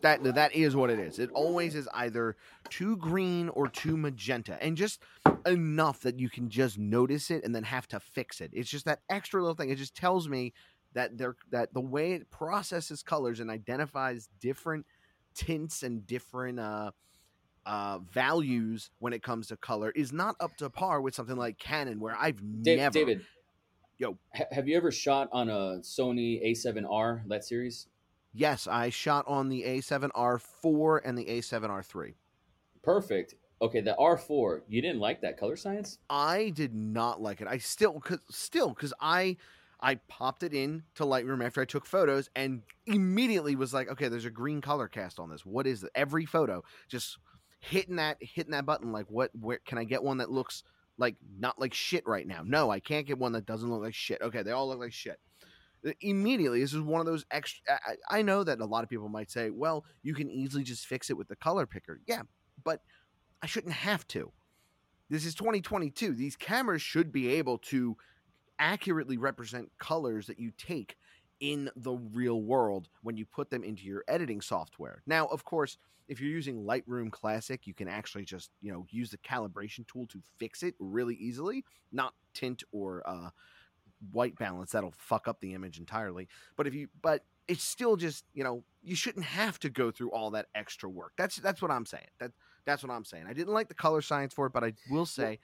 That 0.00 0.22
that 0.34 0.54
is 0.54 0.76
what 0.76 0.90
it 0.90 0.98
is. 1.00 1.18
It 1.18 1.30
always 1.30 1.74
is 1.74 1.88
either 1.92 2.36
too 2.70 2.96
green 2.96 3.48
or 3.48 3.68
too 3.68 3.96
magenta, 3.96 4.56
and 4.62 4.76
just 4.76 5.02
enough 5.48 6.00
that 6.00 6.18
you 6.18 6.30
can 6.30 6.48
just 6.48 6.78
notice 6.78 7.30
it 7.30 7.44
and 7.44 7.54
then 7.54 7.64
have 7.64 7.88
to 7.88 8.00
fix 8.00 8.40
it. 8.40 8.50
It's 8.52 8.70
just 8.70 8.84
that 8.84 9.00
extra 9.08 9.40
little 9.40 9.54
thing. 9.54 9.70
It 9.70 9.76
just 9.76 9.94
tells 9.94 10.28
me 10.28 10.52
that 10.94 11.18
there 11.18 11.36
that 11.50 11.74
the 11.74 11.80
way 11.80 12.12
it 12.12 12.30
processes 12.30 13.02
colors 13.02 13.40
and 13.40 13.50
identifies 13.50 14.28
different 14.40 14.86
tints 15.34 15.82
and 15.82 16.06
different 16.06 16.58
uh, 16.58 16.90
uh, 17.66 17.98
values 17.98 18.90
when 18.98 19.12
it 19.12 19.22
comes 19.22 19.48
to 19.48 19.56
color 19.56 19.90
is 19.94 20.12
not 20.12 20.34
up 20.40 20.56
to 20.56 20.70
par 20.70 21.00
with 21.00 21.14
something 21.14 21.36
like 21.36 21.58
Canon, 21.58 22.00
where 22.00 22.16
I've 22.18 22.40
Dave, 22.62 22.78
never. 22.78 22.92
David, 22.92 23.20
yo, 23.98 24.18
have 24.32 24.66
you 24.66 24.76
ever 24.76 24.90
shot 24.90 25.28
on 25.32 25.48
a 25.48 25.80
Sony 25.82 26.42
A7R 26.46 27.28
that 27.28 27.44
series? 27.44 27.86
Yes, 28.32 28.66
I 28.66 28.90
shot 28.90 29.24
on 29.26 29.48
the 29.48 29.62
A7R4 29.64 31.00
and 31.04 31.18
the 31.18 31.24
A7R3. 31.24 32.14
Perfect. 32.82 33.34
Okay, 33.60 33.80
the 33.80 33.96
R4, 33.98 34.62
you 34.68 34.80
didn't 34.80 35.00
like 35.00 35.20
that 35.22 35.36
color 35.36 35.56
science? 35.56 35.98
I 36.08 36.50
did 36.50 36.74
not 36.74 37.20
like 37.20 37.40
it. 37.40 37.48
I 37.48 37.58
still 37.58 38.00
cuz 38.00 38.20
still 38.30 38.74
cuz 38.74 38.92
I 39.00 39.36
I 39.80 39.96
popped 40.08 40.42
it 40.42 40.54
in 40.54 40.84
to 40.96 41.04
Lightroom 41.04 41.44
after 41.44 41.60
I 41.60 41.64
took 41.64 41.86
photos 41.86 42.28
and 42.34 42.62
immediately 42.86 43.56
was 43.56 43.74
like, 43.74 43.88
okay, 43.88 44.08
there's 44.08 44.24
a 44.24 44.30
green 44.30 44.60
color 44.60 44.88
cast 44.88 45.18
on 45.18 45.30
this. 45.30 45.44
What 45.44 45.66
is 45.66 45.84
it? 45.84 45.90
Every 45.94 46.24
photo 46.24 46.62
just 46.88 47.18
hitting 47.60 47.96
that 47.96 48.18
hitting 48.20 48.52
that 48.52 48.66
button 48.66 48.92
like 48.92 49.06
what 49.10 49.30
where 49.34 49.58
can 49.58 49.78
I 49.78 49.84
get 49.84 50.02
one 50.02 50.18
that 50.18 50.30
looks 50.30 50.62
like 50.96 51.16
not 51.38 51.60
like 51.60 51.74
shit 51.74 52.06
right 52.06 52.26
now? 52.26 52.42
No, 52.44 52.70
I 52.70 52.78
can't 52.78 53.06
get 53.06 53.18
one 53.18 53.32
that 53.32 53.46
doesn't 53.46 53.70
look 53.70 53.82
like 53.82 53.94
shit. 53.94 54.22
Okay, 54.22 54.42
they 54.42 54.52
all 54.52 54.68
look 54.68 54.78
like 54.78 54.92
shit 54.92 55.18
uh, 55.86 55.92
immediately 56.00 56.60
this 56.60 56.72
is 56.72 56.80
one 56.80 57.00
of 57.00 57.06
those 57.06 57.24
extra 57.30 57.80
I, 57.86 58.18
I, 58.18 58.22
know 58.22 58.42
that 58.42 58.60
a 58.60 58.64
lot 58.64 58.82
of 58.82 58.90
people 58.90 59.08
might 59.08 59.30
say 59.30 59.50
well 59.50 59.84
you 60.02 60.14
can 60.14 60.28
easily 60.28 60.64
just 60.64 60.86
fix 60.86 61.08
it 61.08 61.16
with 61.16 61.28
the 61.28 61.36
color 61.36 61.66
picker 61.66 62.00
yeah 62.06 62.22
but 62.64 62.82
i 63.42 63.46
shouldn't 63.46 63.74
have 63.74 64.06
to. 64.08 64.32
This 65.10 65.24
is 65.24 65.34
2022 65.34 66.14
these 66.14 66.36
cameras 66.36 66.82
should 66.82 67.12
be 67.12 67.28
able 67.34 67.58
to 67.58 67.96
accurately 68.58 69.16
represent 69.16 69.70
colors 69.78 70.26
that 70.26 70.38
you 70.38 70.52
take 70.58 70.96
in 71.40 71.70
the 71.76 71.92
real 71.92 72.42
world 72.42 72.88
when 73.02 73.16
you 73.16 73.24
put 73.24 73.50
them 73.50 73.62
into 73.62 73.84
your 73.84 74.04
editing 74.08 74.40
software. 74.40 75.02
Now 75.06 75.26
of 75.26 75.44
course 75.44 75.78
if 76.08 76.20
you're 76.20 76.30
using 76.30 76.64
lightroom 76.64 77.10
classic 77.10 77.66
you 77.66 77.74
can 77.74 77.88
actually 77.88 78.24
just 78.24 78.50
you 78.60 78.72
know 78.72 78.86
use 78.90 79.10
the 79.10 79.18
calibration 79.18 79.86
tool 79.86 80.06
to 80.08 80.22
fix 80.38 80.62
it 80.62 80.74
really 80.78 81.14
easily 81.14 81.64
not 81.92 82.14
tint 82.34 82.62
or 82.72 83.02
uh, 83.06 83.30
white 84.12 84.36
balance. 84.38 84.72
That'll 84.72 84.94
fuck 84.96 85.28
up 85.28 85.40
the 85.40 85.54
image 85.54 85.78
entirely. 85.78 86.28
But 86.56 86.66
if 86.66 86.74
you 86.74 86.88
but 87.02 87.24
it's 87.46 87.64
still 87.64 87.96
just 87.96 88.24
you 88.34 88.44
know 88.44 88.64
you 88.82 88.94
shouldn't 88.94 89.24
have 89.24 89.58
to 89.60 89.70
go 89.70 89.90
through 89.90 90.10
all 90.10 90.30
that 90.32 90.46
extra 90.54 90.88
work. 90.88 91.12
That's 91.16 91.36
that's 91.36 91.62
what 91.62 91.70
i'm 91.70 91.86
saying. 91.86 92.06
That 92.20 92.32
that's 92.68 92.82
what 92.82 92.92
i'm 92.92 93.04
saying 93.04 93.24
i 93.28 93.32
didn't 93.32 93.52
like 93.52 93.68
the 93.68 93.74
color 93.74 94.00
science 94.00 94.34
for 94.34 94.46
it 94.46 94.52
but 94.52 94.64
i 94.64 94.72
will 94.90 95.06
say 95.06 95.38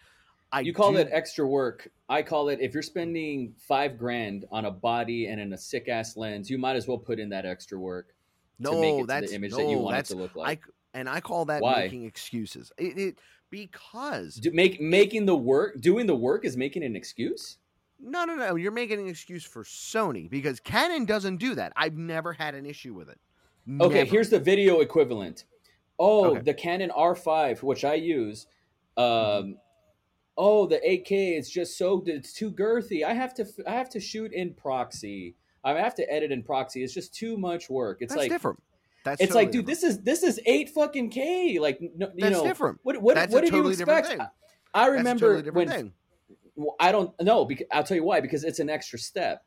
I 0.53 0.61
you 0.61 0.73
call 0.73 0.93
do... 0.93 0.99
it 0.99 1.09
extra 1.11 1.47
work 1.47 1.89
i 2.09 2.23
call 2.23 2.49
it 2.49 2.61
if 2.61 2.75
you're 2.75 2.83
spending 2.83 3.55
five 3.59 3.99
grand 3.99 4.45
on 4.53 4.67
a 4.67 4.71
body 4.71 5.27
and 5.27 5.41
in 5.41 5.53
a 5.53 5.59
sick 5.59 5.89
ass 5.89 6.17
lens 6.17 6.51
you 6.51 6.59
might 6.59 6.77
as 6.77 6.87
well 6.87 6.99
put 6.99 7.19
in 7.19 7.29
that 7.31 7.47
extra 7.47 7.79
work 7.79 8.15
no 8.59 8.73
to 8.73 8.81
make 8.81 9.01
it 9.01 9.07
that's 9.07 9.31
the 9.31 9.37
image 9.37 9.53
no, 9.53 9.57
that 9.57 9.69
you 9.69 9.79
want 9.79 9.97
it 9.97 10.07
to 10.07 10.17
look 10.17 10.37
like 10.37 10.63
I, 10.67 10.99
and 10.99 11.09
i 11.09 11.21
call 11.21 11.45
that 11.47 11.63
Why? 11.63 11.83
making 11.83 12.05
excuses 12.05 12.71
it, 12.79 12.99
it 12.99 13.19
because 13.51 14.37
Do, 14.37 14.51
make 14.53 14.81
making 14.81 15.27
the 15.27 15.37
work 15.37 15.81
doing 15.81 16.07
the 16.07 16.17
work 16.17 16.45
is 16.45 16.57
making 16.57 16.85
an 16.85 16.95
excuse 16.95 17.59
no, 18.01 18.25
no, 18.25 18.35
no. 18.35 18.57
You're 18.57 18.73
making 18.73 19.01
an 19.01 19.09
excuse 19.09 19.45
for 19.45 19.65
Sony 19.65 20.29
because 20.29 20.61
Canon 20.61 21.07
doesn't 21.07 21.39
do 21.39 21.55
that. 21.55 21.73
I've 21.75 21.97
never 21.97 22.33
had 22.33 22.55
an 22.55 22.67
issue 22.67 22.93
with 22.93 23.09
it. 23.09 23.19
Never. 23.67 23.91
Okay, 23.91 24.05
here's 24.05 24.29
the 24.29 24.39
video 24.39 24.81
equivalent. 24.81 25.45
Oh, 25.99 26.33
okay. 26.33 26.41
the 26.41 26.55
Canon 26.55 26.91
R5, 26.97 27.63
which 27.63 27.85
I 27.85 27.95
use. 27.95 28.47
Um, 28.97 29.05
mm-hmm. 29.07 29.53
oh, 30.37 30.67
the 30.67 30.77
8K 30.77 31.39
is 31.39 31.51
just 31.51 31.79
so 31.79 32.03
it's 32.07 32.33
too 32.33 32.51
girthy. 32.51 33.05
I 33.05 33.15
have 33.15 33.35
to 33.35 33.47
I 33.67 33.73
have 33.73 33.91
to 33.91 34.01
shoot 34.01 34.33
in 34.33 34.55
proxy. 34.55 35.37
I 35.65 35.73
have 35.73 35.95
to 35.97 36.13
edit 36.13 36.31
in 36.31 36.43
proxy. 36.43 36.85
It's 36.85 36.93
just 36.93 37.15
too 37.15 37.37
much 37.37 37.71
work. 37.71 37.99
It's 38.01 38.13
That's 38.13 38.23
like 38.25 38.31
different. 38.31 38.63
That's 39.05 39.21
it's 39.21 39.29
totally 39.29 39.45
like, 39.45 39.53
dude, 39.53 39.67
different. 39.67 39.81
this 39.81 39.97
is 39.97 40.03
this 40.03 40.23
is 40.23 40.41
eight 40.47 40.71
fucking 40.71 41.11
k. 41.11 41.59
Like, 41.59 41.81
no, 41.81 42.07
you 42.15 42.23
That's 42.23 42.37
know, 42.37 42.45
different. 42.45 42.81
What 42.83 43.01
what, 43.01 43.15
That's 43.15 43.33
what 43.33 43.43
did 43.43 43.51
totally 43.51 43.75
you 43.75 43.83
expect? 43.83 44.21
I 44.73 44.87
remember 44.87 45.37
totally 45.37 45.51
when 45.51 45.69
thing. 45.69 45.93
I 46.81 46.93
don't 46.93 47.13
know. 47.21 47.45
Because 47.45 47.67
I'll 47.73 47.85
tell 47.85 47.97
you 47.97 48.05
why. 48.05 48.21
Because 48.21 48.45
it's 48.45 48.59
an 48.59 48.71
extra 48.71 48.99
step, 48.99 49.45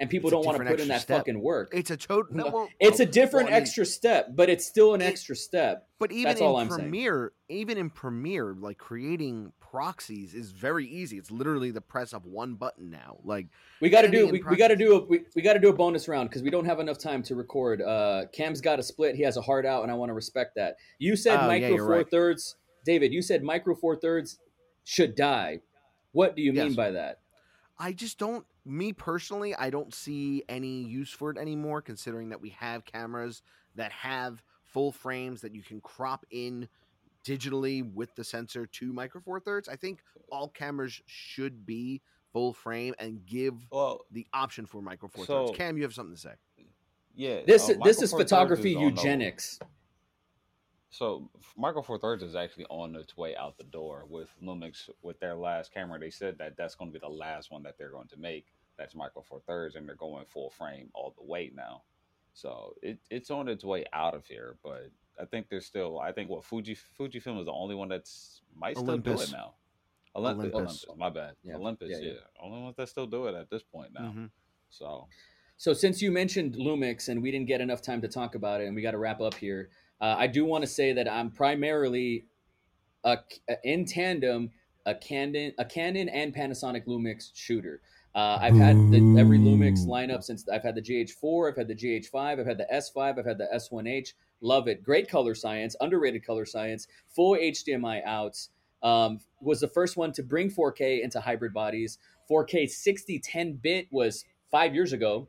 and 0.00 0.08
people 0.10 0.28
It's 0.28 0.34
don't 0.34 0.46
want 0.46 0.58
to 0.58 0.64
put 0.64 0.80
in 0.80 0.88
that 0.88 1.02
step. 1.02 1.18
fucking 1.18 1.40
work. 1.40 1.70
It's 1.72 1.90
a 1.90 1.96
total. 1.96 2.34
No, 2.34 2.46
well, 2.52 2.68
it's 2.80 2.98
a 3.00 3.06
different 3.06 3.46
well, 3.46 3.54
I 3.54 3.58
mean, 3.58 3.62
extra 3.62 3.84
step, 3.84 4.28
but 4.34 4.48
it's 4.48 4.66
still 4.66 4.94
an 4.94 5.02
It- 5.02 5.04
extra 5.06 5.36
step. 5.36 5.86
But 5.98 6.10
even 6.10 6.24
That's 6.30 6.40
in 6.40 6.46
all 6.46 6.56
I'm 6.56 6.70
saying. 6.70 6.80
Premiere, 6.80 7.32
even 7.50 7.76
in 7.76 7.90
Premiere, 7.90 8.54
like 8.58 8.78
creating 8.78 9.52
proxies 9.60 10.34
is 10.34 10.50
very 10.50 10.86
easy. 10.86 11.18
It's 11.18 11.30
literally 11.30 11.70
the 11.70 11.82
press 11.82 12.14
of 12.14 12.24
one 12.24 12.54
button 12.54 12.88
now. 12.88 13.18
Like 13.22 13.48
We 13.82 13.90
got 13.90 14.02
to 14.02 14.08
do 14.08 14.26
we, 14.28 14.42
we 14.42 14.56
got 14.56 14.68
to 14.68 14.76
do 14.76 14.94
a 14.96 15.04
we, 15.04 15.20
we 15.36 15.42
got 15.42 15.52
to 15.52 15.58
do 15.60 15.68
a 15.68 15.72
bonus 15.74 16.08
round 16.08 16.30
because 16.30 16.42
we 16.42 16.48
don't 16.50 16.64
have 16.64 16.80
enough 16.80 16.98
time 16.98 17.22
to 17.24 17.34
record. 17.34 17.82
Uh, 17.82 18.24
Cam's 18.32 18.62
got 18.62 18.78
a 18.78 18.82
split. 18.82 19.14
He 19.14 19.22
has 19.24 19.36
a 19.36 19.42
heart 19.42 19.66
out, 19.66 19.82
and 19.82 19.92
I 19.92 19.94
want 19.94 20.08
to 20.08 20.14
respect 20.14 20.54
that. 20.56 20.76
You 20.98 21.14
said 21.16 21.38
Oh, 21.42 21.46
micro 21.46 21.68
you're 21.68 21.78
four 21.86 21.88
right. 21.96 22.10
thirds, 22.10 22.56
David. 22.86 23.12
You 23.12 23.20
said 23.20 23.42
micro 23.42 23.74
four 23.74 23.94
thirds 23.96 24.38
should 24.84 25.14
die. 25.14 25.60
What 26.12 26.34
do 26.34 26.40
you 26.42 26.52
mean 26.54 26.74
by 26.74 26.90
that? 26.92 27.18
I 27.78 27.92
just 27.92 28.18
don't. 28.18 28.44
Me 28.70 28.92
personally, 28.92 29.52
I 29.56 29.68
don't 29.68 29.92
see 29.92 30.44
any 30.48 30.82
use 30.84 31.10
for 31.10 31.30
it 31.32 31.36
anymore. 31.38 31.82
Considering 31.82 32.28
that 32.28 32.40
we 32.40 32.50
have 32.50 32.84
cameras 32.84 33.42
that 33.74 33.90
have 33.90 34.44
full 34.64 34.92
frames 34.92 35.40
that 35.40 35.52
you 35.52 35.62
can 35.62 35.80
crop 35.80 36.24
in 36.30 36.68
digitally 37.24 37.82
with 37.92 38.14
the 38.14 38.22
sensor 38.22 38.66
to 38.66 38.92
micro 38.92 39.20
four 39.20 39.40
thirds. 39.40 39.68
I 39.68 39.74
think 39.74 39.98
all 40.30 40.48
cameras 40.48 41.02
should 41.06 41.66
be 41.66 42.00
full 42.32 42.52
frame 42.52 42.94
and 43.00 43.26
give 43.26 43.54
Well, 43.72 44.06
the 44.12 44.24
option 44.32 44.66
for 44.66 44.80
micro 44.80 45.08
four 45.08 45.26
So- 45.26 45.46
thirds. 45.48 45.58
Cam, 45.58 45.76
you 45.76 45.82
have 45.82 45.92
something 45.92 46.14
to 46.14 46.20
say? 46.20 46.34
yeah. 47.16 47.42
This 47.44 47.68
uh, 47.68 47.74
this 47.82 48.00
is 48.00 48.12
photography 48.12 48.70
is 48.70 48.76
on 48.76 48.82
the- 48.84 48.88
eugenics. 48.90 49.58
So 50.92 51.28
Micro 51.56 51.82
Four 51.82 51.98
Thirds 51.98 52.22
is 52.24 52.34
actually 52.34 52.66
on 52.68 52.96
its 52.96 53.16
way 53.16 53.36
out 53.36 53.56
the 53.56 53.62
door 53.64 54.06
with 54.08 54.28
Lumix 54.42 54.90
with 55.02 55.20
their 55.20 55.36
last 55.36 55.72
camera. 55.72 55.98
They 56.00 56.10
said 56.10 56.36
that 56.38 56.56
that's 56.56 56.74
going 56.74 56.90
to 56.90 56.92
be 56.92 56.98
the 56.98 57.08
last 57.12 57.50
one 57.52 57.62
that 57.62 57.78
they're 57.78 57.92
going 57.92 58.08
to 58.08 58.16
make. 58.16 58.46
That's 58.80 58.94
Micro 58.94 59.20
Four 59.20 59.40
Thirds, 59.46 59.76
and 59.76 59.86
they're 59.86 59.94
going 59.94 60.24
full 60.24 60.48
frame 60.48 60.88
all 60.94 61.14
the 61.18 61.22
way 61.22 61.52
now. 61.54 61.82
So 62.32 62.74
it, 62.82 62.98
it's 63.10 63.30
on 63.30 63.46
its 63.46 63.62
way 63.62 63.84
out 63.92 64.14
of 64.14 64.24
here, 64.24 64.56
but 64.64 64.90
I 65.20 65.26
think 65.26 65.48
there's 65.50 65.66
still. 65.66 66.00
I 66.00 66.12
think 66.12 66.30
what 66.30 66.44
Fuji 66.44 66.74
Fujifilm 66.98 67.38
is 67.38 67.44
the 67.44 67.52
only 67.52 67.74
one 67.74 67.90
that's 67.90 68.40
might 68.56 68.76
still 68.76 68.88
Olympus. 68.88 69.26
do 69.26 69.36
it 69.36 69.36
now. 69.36 69.52
Olympus, 70.16 70.46
Olympus. 70.46 70.84
Olympus, 70.86 70.86
my 70.96 71.10
bad. 71.10 71.34
Yeah, 71.44 71.56
Olympus, 71.56 71.90
yeah, 71.90 71.98
yeah, 71.98 72.12
yeah. 72.12 72.42
only 72.42 72.62
ones 72.62 72.76
that 72.76 72.88
still 72.88 73.06
do 73.06 73.26
it 73.26 73.34
at 73.34 73.50
this 73.50 73.62
point 73.62 73.92
now. 73.92 74.14
Mhm. 74.16 74.30
So 74.70 75.06
So 75.58 75.74
since 75.74 76.00
you 76.00 76.10
mentioned 76.10 76.54
Lumix 76.54 77.10
and 77.10 77.22
we 77.22 77.30
didn't 77.30 77.46
get 77.46 77.60
enough 77.60 77.82
time 77.82 78.00
to 78.00 78.08
talk 78.08 78.34
about 78.34 78.62
it, 78.62 78.66
and 78.66 78.74
we 78.74 78.80
got 78.80 78.92
to 78.92 78.98
wrap 78.98 79.20
up 79.20 79.34
here, 79.34 79.68
uh, 80.00 80.16
I 80.18 80.26
do 80.26 80.46
want 80.46 80.62
to 80.62 80.66
say 80.66 80.94
that 80.94 81.06
I'm 81.06 81.30
primarily 81.30 82.24
a, 83.04 83.18
in 83.62 83.84
tandem 83.84 84.52
a 84.86 84.94
Canon, 84.94 85.52
a 85.58 85.64
Canon 85.64 86.08
and 86.08 86.34
Panasonic 86.34 86.86
Lumix 86.86 87.30
shooter. 87.34 87.82
Uh, 88.14 88.38
I've 88.40 88.56
had 88.56 88.76
the, 88.90 89.16
every 89.18 89.38
Lumix 89.38 89.86
lineup 89.86 90.24
since 90.24 90.48
I've 90.48 90.62
had 90.64 90.74
the 90.74 90.82
GH4, 90.82 91.50
I've 91.50 91.56
had 91.56 91.68
the 91.68 91.74
GH5, 91.76 92.40
I've 92.40 92.46
had 92.46 92.58
the 92.58 92.66
S5, 92.72 93.18
I've 93.18 93.24
had 93.24 93.38
the 93.38 93.48
S1H. 93.54 94.14
Love 94.40 94.66
it. 94.68 94.82
Great 94.82 95.08
color 95.08 95.34
science, 95.34 95.76
underrated 95.80 96.24
color 96.26 96.44
science, 96.44 96.88
full 97.14 97.36
HDMI 97.36 98.02
outs. 98.04 98.48
um, 98.82 99.20
was 99.40 99.60
the 99.60 99.68
first 99.68 99.96
one 99.96 100.10
to 100.12 100.22
bring 100.22 100.50
4K 100.50 101.02
into 101.04 101.20
hybrid 101.20 101.52
bodies. 101.54 101.98
4K 102.30 102.68
60 102.68 103.18
10 103.20 103.52
bit 103.62 103.86
was 103.90 104.24
five 104.50 104.74
years 104.74 104.92
ago, 104.92 105.28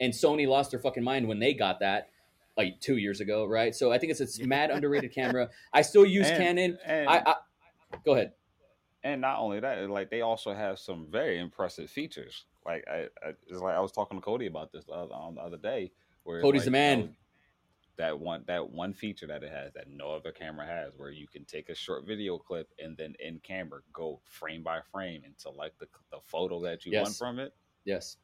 and 0.00 0.12
Sony 0.12 0.46
lost 0.48 0.72
their 0.72 0.80
fucking 0.80 1.02
mind 1.04 1.26
when 1.28 1.38
they 1.38 1.54
got 1.54 1.80
that 1.80 2.08
like 2.56 2.80
two 2.80 2.96
years 2.98 3.20
ago, 3.20 3.46
right? 3.46 3.74
So 3.74 3.92
I 3.92 3.98
think 3.98 4.12
it's 4.12 4.38
a 4.40 4.46
mad 4.46 4.70
underrated 4.70 5.14
camera. 5.14 5.48
I 5.72 5.82
still 5.82 6.04
use 6.04 6.28
And- 6.28 6.38
Canon. 6.38 6.78
and, 6.84 7.08
I, 7.08 7.22
I 7.24 7.34
go 8.04 8.12
ahead. 8.14 8.32
And 9.02 9.20
not 9.20 9.38
only 9.38 9.60
that, 9.60 9.88
like 9.90 10.10
they 10.10 10.20
also 10.20 10.52
have 10.54 10.78
some 10.78 11.06
very 11.10 11.38
impressive 11.38 11.90
features. 11.90 12.44
Like 12.64 12.84
I, 12.88 13.06
I 13.24 13.32
it's 13.48 13.60
like 13.60 13.74
I 13.74 13.80
was 13.80 13.92
talking 13.92 14.18
to 14.18 14.22
Cody 14.22 14.46
about 14.46 14.72
this 14.72 14.84
the 14.84 14.92
other, 14.92 15.14
on 15.14 15.36
the 15.36 15.40
other 15.40 15.56
day. 15.56 15.92
Where 16.24 16.42
Cody's 16.42 16.60
like, 16.60 16.64
the 16.66 16.70
man. 16.70 16.98
you 16.98 17.04
know, 17.04 17.10
that 17.96 18.18
one 18.18 18.44
that 18.46 18.70
one 18.70 18.94
feature 18.94 19.26
that 19.26 19.42
it 19.42 19.50
has 19.50 19.72
that 19.74 19.88
no 19.88 20.12
other 20.12 20.32
camera 20.32 20.66
has, 20.66 20.94
where 20.96 21.10
you 21.10 21.26
can 21.26 21.44
take 21.44 21.68
a 21.68 21.74
short 21.74 22.06
video 22.06 22.38
clip 22.38 22.68
and 22.78 22.96
then 22.96 23.14
in 23.20 23.38
camera 23.40 23.80
go 23.92 24.20
frame 24.24 24.62
by 24.62 24.80
frame 24.90 25.22
and 25.24 25.34
select 25.36 25.78
the 25.78 25.86
the 26.10 26.18
photo 26.24 26.60
that 26.62 26.84
you 26.86 26.98
want 26.98 27.14
from 27.16 27.38
it. 27.38 27.54
Yes. 27.84 28.16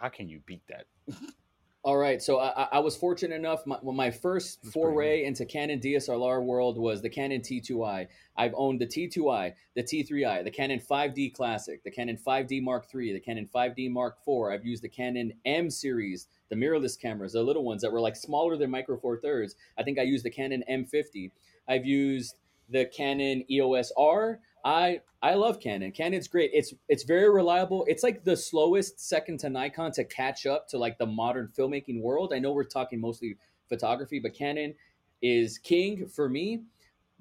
How 0.00 0.08
can 0.08 0.28
you 0.28 0.40
beat 0.46 0.62
that? 0.68 0.86
All 1.84 1.98
right, 1.98 2.22
so 2.22 2.38
I, 2.40 2.66
I- 2.72 2.78
was 2.78 2.96
fortunate 2.96 3.34
enough. 3.34 3.66
My, 3.66 3.76
my 3.82 4.10
first 4.10 4.62
That's 4.62 4.72
foray 4.72 5.24
into 5.24 5.44
Canon 5.44 5.80
DSLR 5.80 6.42
world 6.42 6.78
was 6.78 7.02
the 7.02 7.10
Canon 7.10 7.42
T2i. 7.42 8.06
I've 8.38 8.54
owned 8.56 8.80
the 8.80 8.86
T2i, 8.86 9.52
the 9.76 9.82
T3i, 9.82 10.44
the 10.44 10.50
Canon 10.50 10.80
5D 10.80 11.34
Classic, 11.34 11.84
the 11.84 11.90
Canon 11.90 12.16
5D 12.16 12.62
Mark 12.62 12.86
III, 12.94 13.12
the 13.12 13.20
Canon 13.20 13.46
5D 13.54 13.90
Mark 13.90 14.16
IV. 14.26 14.50
I've 14.50 14.64
used 14.64 14.82
the 14.82 14.88
Canon 14.88 15.34
M 15.44 15.68
series, 15.68 16.26
the 16.48 16.56
mirrorless 16.56 16.98
cameras, 16.98 17.34
the 17.34 17.42
little 17.42 17.64
ones 17.64 17.82
that 17.82 17.92
were 17.92 18.00
like 18.00 18.16
smaller 18.16 18.56
than 18.56 18.70
Micro 18.70 18.96
Four 18.96 19.18
Thirds. 19.18 19.54
I 19.78 19.82
think 19.82 19.98
I 19.98 20.02
used 20.04 20.24
the 20.24 20.30
Canon 20.30 20.64
M50. 20.70 21.32
I've 21.68 21.84
used 21.84 22.36
the 22.70 22.86
Canon 22.86 23.44
EOS 23.50 23.92
R. 23.96 24.40
I 24.64 25.00
I 25.22 25.34
love 25.34 25.60
Canon. 25.60 25.92
Canon's 25.92 26.28
great. 26.28 26.50
It's 26.54 26.74
it's 26.88 27.04
very 27.04 27.28
reliable. 27.30 27.84
It's 27.88 28.02
like 28.02 28.24
the 28.24 28.36
slowest 28.36 29.00
second 29.00 29.38
to 29.40 29.50
Nikon 29.50 29.92
to 29.92 30.04
catch 30.04 30.46
up 30.46 30.68
to 30.68 30.78
like 30.78 30.98
the 30.98 31.06
modern 31.06 31.48
filmmaking 31.56 32.00
world. 32.00 32.32
I 32.34 32.38
know 32.38 32.52
we're 32.52 32.64
talking 32.64 33.00
mostly 33.00 33.36
photography, 33.68 34.20
but 34.20 34.34
Canon 34.34 34.74
is 35.22 35.58
king 35.58 36.06
for 36.08 36.28
me. 36.28 36.62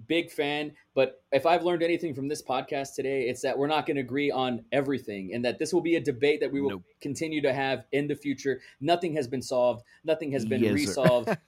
Big 0.07 0.31
fan. 0.31 0.73
But 0.95 1.21
if 1.31 1.45
I've 1.45 1.63
learned 1.63 1.83
anything 1.83 2.13
from 2.13 2.27
this 2.27 2.41
podcast 2.41 2.95
today, 2.95 3.29
it's 3.29 3.41
that 3.41 3.57
we're 3.57 3.67
not 3.67 3.85
going 3.85 3.95
to 3.95 4.01
agree 4.01 4.31
on 4.31 4.65
everything 4.71 5.33
and 5.33 5.45
that 5.45 5.59
this 5.59 5.71
will 5.71 5.81
be 5.81 5.95
a 5.95 6.01
debate 6.01 6.39
that 6.41 6.51
we 6.51 6.61
will 6.61 6.71
Nope. 6.71 6.83
continue 6.99 7.41
to 7.41 7.53
have 7.53 7.85
in 7.91 8.07
the 8.07 8.15
future. 8.15 8.59
Nothing 8.81 9.13
has 9.15 9.27
been 9.27 9.41
solved. 9.41 9.83
Nothing 10.03 10.31
has 10.31 10.45
been 10.45 10.63
Yes, 10.63 10.73
resolved. 10.73 11.29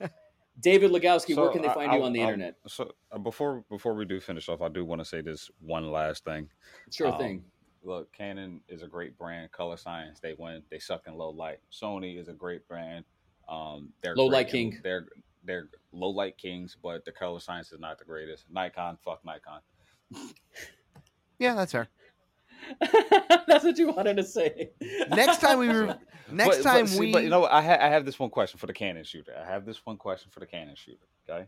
David 0.60 0.90
Legowski, 0.90 1.36
where 1.36 1.50
can 1.50 1.62
they 1.62 1.68
I- 1.68 1.74
find 1.74 1.92
you 1.92 2.02
on 2.02 2.12
the 2.12 2.20
I- 2.22 2.24
internet? 2.24 2.56
So 2.66 2.92
uh, 3.12 3.18
before 3.18 3.64
before 3.70 3.94
we 3.94 4.04
do 4.04 4.20
finish 4.20 4.48
off, 4.48 4.62
I 4.62 4.68
do 4.68 4.84
want 4.84 5.00
to 5.00 5.04
say 5.04 5.20
this 5.20 5.50
one 5.60 5.90
last 5.90 6.24
thing. 6.24 6.48
Sure 6.90 7.08
um, 7.08 7.18
thing. 7.18 7.44
Look, 7.82 8.12
Canon 8.12 8.60
is 8.68 8.82
a 8.82 8.86
great 8.88 9.16
brand. 9.16 9.52
Color 9.52 9.76
Science, 9.76 10.18
they 10.20 10.34
win. 10.38 10.62
They 10.70 10.78
suck 10.78 11.02
in 11.06 11.14
low 11.14 11.30
light. 11.30 11.58
Sony 11.70 12.18
is 12.18 12.28
a 12.28 12.32
great 12.32 12.66
brand. 12.66 13.04
Um, 13.48 13.90
they're 14.02 14.16
Low 14.16 14.28
great 14.28 14.38
light 14.38 14.48
king. 14.48 14.80
They're 14.82 15.06
they're 15.44 15.68
low 15.92 16.10
light 16.10 16.36
kings, 16.36 16.76
but 16.82 17.04
the 17.04 17.12
color 17.12 17.40
science 17.40 17.72
is 17.72 17.78
not 17.78 17.98
the 17.98 18.04
greatest. 18.04 18.44
Nikon, 18.50 18.98
fuck 19.04 19.24
Nikon. 19.24 19.60
yeah, 21.38 21.54
that's 21.54 21.72
fair. 21.72 21.88
That's 23.46 23.64
what 23.64 23.78
you 23.78 23.88
wanted 23.92 24.16
to 24.16 24.24
say. 24.24 24.70
Next 25.10 25.40
time 25.40 25.58
we 25.58 25.68
re- 25.68 25.94
next 26.30 26.58
But- 26.58 26.62
but 26.62 26.62
time 26.62 26.86
see, 26.86 26.98
we 27.00 27.12
but 27.12 27.22
you 27.24 27.30
know, 27.30 27.40
what? 27.40 27.52
I 27.52 27.62
ha- 27.62 27.78
I 27.80 27.88
have 27.88 28.04
this 28.04 28.18
one 28.18 28.30
question 28.30 28.58
for 28.58 28.66
the 28.66 28.72
Canon 28.72 29.04
shooter. 29.04 29.32
I 29.40 29.44
have 29.44 29.64
this 29.64 29.84
one 29.84 29.96
question 29.96 30.30
for 30.32 30.40
the 30.40 30.46
Canon 30.46 30.74
shooter. 30.74 31.06
Okay, 31.28 31.46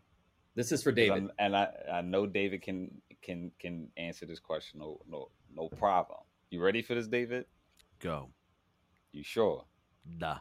This 0.54 0.72
is 0.72 0.82
for 0.82 0.92
David. 0.92 1.28
And 1.38 1.56
I 1.56 1.68
I 1.92 2.00
know 2.02 2.26
David 2.26 2.62
can 2.62 2.90
can 3.22 3.50
can 3.58 3.88
answer 3.96 4.26
this 4.26 4.40
question. 4.40 4.80
No 4.80 5.00
no 5.08 5.30
no 5.54 5.68
problem. 5.68 6.18
You 6.50 6.62
ready 6.62 6.82
for 6.82 6.94
this, 6.94 7.06
David? 7.08 7.44
go. 8.00 8.30
You 9.12 9.22
sure? 9.24 9.64
Duh. 10.18 10.38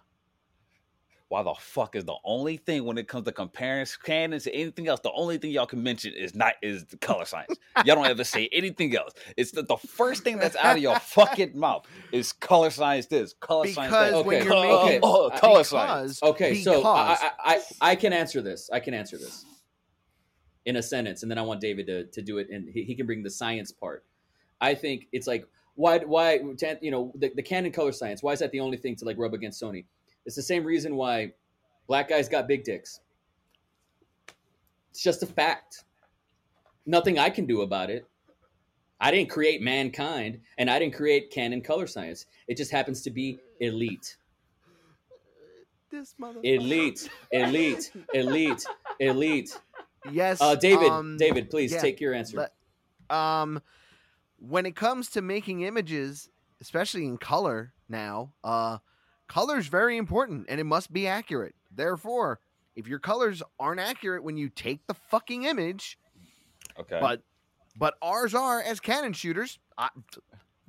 Why 1.29 1.43
the 1.43 1.53
fuck 1.59 1.95
is 1.95 2.05
the 2.05 2.15
only 2.23 2.57
thing 2.57 2.85
when 2.85 2.97
it 2.97 3.07
comes 3.07 3.25
to 3.25 3.31
comparing 3.33 3.85
Canon 4.03 4.39
to 4.39 4.53
anything 4.53 4.87
else, 4.87 5.01
the 5.01 5.11
only 5.11 5.37
thing 5.37 5.51
y'all 5.51 5.65
can 5.65 5.83
mention 5.83 6.13
is 6.13 6.33
not 6.33 6.53
is 6.61 6.85
the 6.85 6.97
color 6.97 7.25
science. 7.25 7.55
y'all 7.85 7.95
don't 7.95 8.05
ever 8.05 8.23
say 8.23 8.49
anything 8.53 8.95
else. 8.95 9.13
It's 9.35 9.51
the, 9.51 9.63
the 9.63 9.75
first 9.75 10.23
thing 10.23 10.37
that's 10.37 10.55
out 10.55 10.77
of 10.77 10.81
your 10.81 10.97
fucking 10.99 11.57
mouth 11.57 11.85
is 12.13 12.31
color 12.31 12.69
science 12.69 13.07
this, 13.07 13.33
color 13.33 13.67
science 13.67 13.91
Because 13.91 14.11
that. 14.13 14.25
when 14.25 14.37
Okay, 14.37 14.45
you're 14.45 14.53
oh, 14.55 14.85
making 14.85 14.99
oh, 15.03 15.27
uh, 15.27 15.39
color 15.39 15.63
science. 15.63 16.19
because 16.19 16.33
Okay, 16.35 16.61
so 16.61 16.83
I, 16.85 17.17
I, 17.21 17.31
I, 17.39 17.61
I 17.81 17.95
can 17.95 18.13
answer 18.13 18.41
this. 18.41 18.69
I 18.71 18.79
can 18.79 18.93
answer 18.93 19.17
this 19.17 19.45
in 20.65 20.77
a 20.77 20.83
sentence, 20.83 21.23
and 21.23 21.31
then 21.31 21.37
I 21.37 21.41
want 21.41 21.59
David 21.59 21.87
to, 21.87 22.05
to 22.05 22.21
do 22.21 22.37
it, 22.37 22.47
and 22.49 22.69
he, 22.69 22.83
he 22.83 22.95
can 22.95 23.05
bring 23.05 23.23
the 23.23 23.29
science 23.29 23.71
part. 23.71 24.05
I 24.61 24.75
think 24.75 25.07
it's 25.11 25.27
like 25.27 25.45
why 25.75 25.99
why 25.99 26.39
you 26.81 26.91
know 26.91 27.11
the, 27.15 27.31
the 27.35 27.43
Canon 27.43 27.71
color 27.71 27.91
science. 27.91 28.23
Why 28.23 28.31
is 28.31 28.39
that 28.39 28.51
the 28.51 28.61
only 28.61 28.77
thing 28.77 28.95
to 28.97 29.05
like 29.05 29.17
rub 29.17 29.33
against 29.33 29.61
Sony? 29.61 29.85
It's 30.27 30.35
the 30.35 30.43
same 30.43 30.65
reason 30.65 30.97
why 30.97 31.31
black 31.87 32.09
guys 32.09 32.27
got 32.27 32.49
big 32.49 32.65
dicks. 32.65 32.99
It's 34.91 35.01
just 35.01 35.23
a 35.23 35.25
fact. 35.25 35.85
Nothing 36.85 37.17
I 37.17 37.29
can 37.29 37.45
do 37.45 37.61
about 37.61 37.89
it. 37.89 38.05
I 38.99 39.09
didn't 39.09 39.29
create 39.29 39.61
mankind, 39.61 40.41
and 40.57 40.69
I 40.69 40.79
didn't 40.79 40.95
create 40.95 41.31
Canon 41.31 41.61
color 41.61 41.87
science. 41.87 42.25
It 42.47 42.57
just 42.57 42.71
happens 42.71 43.01
to 43.03 43.09
be 43.09 43.39
elite. 43.61 44.17
this 45.91 46.13
Elite, 46.43 47.09
elite, 47.31 47.91
elite, 48.13 48.65
elite. 48.99 49.57
Yes. 50.11 50.41
Uh, 50.41 50.55
David, 50.55 50.89
um, 50.89 51.15
David, 51.17 51.49
please 51.49 51.71
yeah, 51.71 51.79
take 51.79 52.01
your 52.01 52.13
answer. 52.13 52.37
let- 52.37 52.53
um 53.17 53.61
when 54.39 54.65
it 54.65 54.75
comes 54.75 55.09
to 55.11 55.21
making 55.21 55.61
images, 55.61 56.27
especially 56.59 57.05
in 57.05 57.17
color 57.17 57.73
now, 57.87 58.33
uh 58.43 58.79
color's 59.27 59.67
very 59.67 59.97
important 59.97 60.45
and 60.49 60.59
it 60.59 60.63
must 60.65 60.91
be 60.91 61.07
accurate. 61.07 61.55
Therefore, 61.75 62.39
if 62.75 62.87
your 62.87 62.99
colors 62.99 63.41
aren't 63.59 63.79
accurate 63.79 64.23
when 64.23 64.37
you 64.37 64.49
take 64.49 64.85
the 64.87 64.93
fucking 64.93 65.43
image, 65.43 65.97
Okay. 66.79 66.99
but 67.01 67.21
but 67.77 67.95
ours 68.01 68.33
are 68.33 68.61
as 68.61 68.79
Canon 68.79 69.13
shooters, 69.13 69.59
I, 69.77 69.89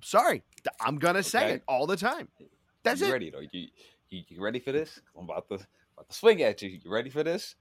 sorry, 0.03 0.42
I'm 0.81 0.99
gonna 0.99 1.23
say 1.23 1.44
Okay. 1.44 1.53
it 1.55 1.62
all 1.68 1.87
the 1.87 1.97
time. 1.97 2.29
That's 2.83 3.01
you 3.01 3.09
it. 3.09 3.12
ready 3.12 3.31
though? 3.31 3.40
You, 3.53 3.68
you 4.11 4.23
you 4.29 4.42
ready 4.42 4.59
for 4.59 4.73
this? 4.73 5.01
I'm 5.16 5.25
about 5.25 5.49
to 5.49 5.55
about 5.94 6.09
to 6.09 6.14
swing 6.14 6.42
at 6.42 6.61
you. 6.62 6.68
You 6.83 6.90
ready 6.90 7.11
for 7.11 7.23
this? 7.23 7.55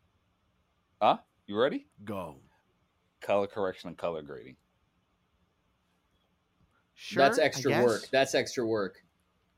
Huh? 1.01 1.17
You 1.45 1.59
ready? 1.59 1.87
Go. 2.03 2.39
Color 3.21 3.47
correction 3.47 3.89
and 3.89 3.97
color 3.97 4.21
grading. 4.21 4.57
Sure, 6.93 7.23
That's 7.23 7.37
extra 7.37 7.83
work. 7.83 8.07
That's 8.11 8.33
extra 8.33 8.65
work. 8.65 9.03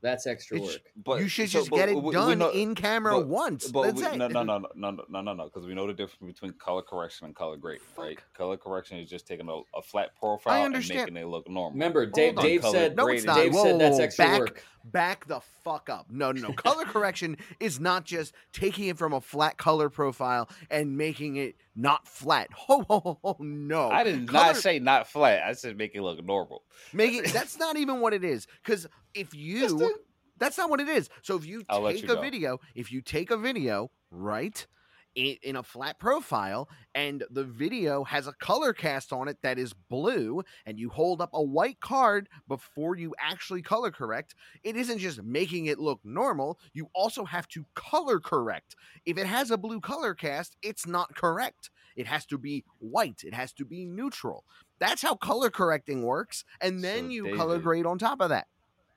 That's 0.02 0.26
extra 0.26 0.56
it's, 0.56 0.66
work. 0.66 0.82
But 1.04 1.20
you 1.20 1.28
should 1.28 1.50
so, 1.50 1.58
just 1.58 1.70
get 1.70 1.88
it 1.88 2.02
we, 2.02 2.12
done 2.12 2.28
we 2.28 2.34
know, 2.36 2.50
in 2.50 2.74
camera 2.74 3.18
but, 3.18 3.28
once. 3.28 3.70
But 3.70 3.82
That's 3.82 4.00
we, 4.00 4.06
it. 4.06 4.16
No, 4.16 4.28
no, 4.28 4.42
no, 4.42 4.58
no, 4.74 4.90
no, 5.08 5.20
no, 5.20 5.32
no. 5.34 5.44
Because 5.44 5.66
we 5.66 5.74
know 5.74 5.86
the 5.86 5.92
difference 5.92 6.34
between 6.34 6.52
color 6.54 6.82
correction 6.82 7.26
and 7.26 7.34
color 7.34 7.56
grade. 7.56 7.82
Fuck. 7.82 8.04
right? 8.04 8.18
Color 8.34 8.56
correction 8.56 8.98
is 8.98 9.10
just 9.10 9.26
taking 9.26 9.48
a, 9.48 9.78
a 9.78 9.82
flat 9.82 10.16
profile 10.18 10.64
and 10.64 10.74
making 10.74 11.16
it 11.16 11.26
look 11.26 11.48
normal. 11.48 11.72
Remember, 11.72 12.06
Dave, 12.06 12.36
Dave 12.36 12.64
said, 12.64 12.96
no, 12.96 13.06
it's 13.08 13.24
not. 13.24 13.36
Dave 13.36 13.52
whoa, 13.52 13.64
said 13.64 13.80
that's 13.80 13.98
extra 13.98 14.24
back, 14.24 14.40
work. 14.40 14.64
Back 14.84 15.26
the 15.26 15.40
fuck 15.62 15.90
up. 15.90 16.06
No, 16.10 16.32
no, 16.32 16.48
no. 16.48 16.52
color 16.54 16.84
correction 16.84 17.36
is 17.58 17.78
not 17.78 18.04
just 18.04 18.32
taking 18.52 18.86
it 18.86 18.96
from 18.96 19.12
a 19.12 19.20
flat 19.20 19.56
color 19.58 19.90
profile 19.90 20.48
and 20.70 20.96
making 20.96 21.36
it 21.36 21.56
not 21.76 22.08
flat. 22.08 22.48
Ho, 22.54 22.84
ho, 22.88 23.00
ho, 23.00 23.18
ho 23.22 23.36
no. 23.40 23.90
I 23.90 24.04
did 24.04 24.26
Color- 24.28 24.46
not 24.46 24.56
say 24.56 24.78
not 24.78 25.06
flat. 25.06 25.42
I 25.42 25.52
said 25.52 25.76
make 25.76 25.94
it 25.94 26.02
look 26.02 26.24
normal. 26.24 26.62
Make 26.92 27.12
it, 27.14 27.32
that's 27.32 27.58
not 27.58 27.76
even 27.76 28.00
what 28.00 28.14
it 28.14 28.24
is. 28.24 28.46
Because 28.62 28.86
if 29.14 29.34
you, 29.34 29.96
that's 30.38 30.56
not 30.56 30.70
what 30.70 30.80
it 30.80 30.88
is. 30.88 31.08
So 31.22 31.36
if 31.36 31.44
you 31.46 31.64
I'll 31.68 31.86
take 31.86 32.02
you 32.02 32.14
a 32.14 32.20
video, 32.20 32.58
if 32.74 32.90
you 32.90 33.02
take 33.02 33.30
a 33.30 33.36
video, 33.36 33.90
right, 34.10 34.66
in, 35.14 35.36
in 35.42 35.56
a 35.56 35.62
flat 35.62 35.98
profile, 35.98 36.68
and 36.94 37.24
the 37.30 37.44
video 37.44 38.04
has 38.04 38.26
a 38.26 38.32
color 38.32 38.72
cast 38.72 39.12
on 39.12 39.28
it 39.28 39.38
that 39.42 39.58
is 39.58 39.72
blue, 39.72 40.42
and 40.66 40.78
you 40.78 40.88
hold 40.90 41.20
up 41.20 41.30
a 41.32 41.42
white 41.42 41.80
card 41.80 42.28
before 42.48 42.96
you 42.96 43.14
actually 43.18 43.62
color 43.62 43.90
correct, 43.90 44.34
it 44.62 44.76
isn't 44.76 44.98
just 44.98 45.22
making 45.22 45.66
it 45.66 45.78
look 45.78 46.00
normal. 46.04 46.58
You 46.72 46.88
also 46.94 47.24
have 47.24 47.48
to 47.48 47.64
color 47.74 48.20
correct. 48.20 48.76
If 49.04 49.18
it 49.18 49.26
has 49.26 49.50
a 49.50 49.58
blue 49.58 49.80
color 49.80 50.14
cast, 50.14 50.56
it's 50.62 50.86
not 50.86 51.14
correct. 51.14 51.70
It 51.96 52.06
has 52.06 52.24
to 52.26 52.38
be 52.38 52.64
white. 52.78 53.22
It 53.24 53.34
has 53.34 53.52
to 53.54 53.64
be 53.64 53.84
neutral. 53.84 54.44
That's 54.78 55.02
how 55.02 55.14
color 55.14 55.50
correcting 55.50 56.02
works. 56.02 56.44
And 56.60 56.82
then 56.82 57.04
So, 57.06 57.10
you 57.10 57.36
color 57.36 57.58
grade 57.58 57.86
on 57.86 57.98
top 57.98 58.20
of 58.20 58.30
that. 58.30 58.46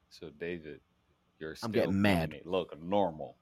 So 0.10 0.30
David, 0.30 0.80
you're 1.40 1.56
still 1.56 1.68
I'm 1.68 1.72
getting 1.72 2.02
mad. 2.02 2.34
it 2.34 2.46
look 2.46 2.80
normal. 2.82 3.38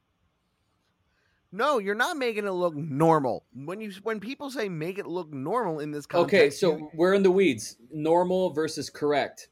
No, 1.52 1.80
you're 1.80 1.96
not 1.96 2.16
making 2.18 2.46
it 2.46 2.52
look 2.52 2.76
normal. 2.76 3.44
When 3.54 3.82
you 3.82 3.92
when 4.04 4.20
people 4.20 4.50
say 4.50 4.70
make 4.70 4.98
it 4.98 5.06
look 5.06 5.34
normal 5.34 5.80
in 5.80 5.92
this 5.92 6.06
context, 6.06 6.34
Okay, 6.34 6.50
so 6.50 6.78
you- 6.78 6.90
we're 6.94 7.14
in 7.14 7.24
the 7.24 7.32
weeds. 7.32 7.76
Normal 7.92 8.52
versus 8.52 8.90
correct. 8.90 9.50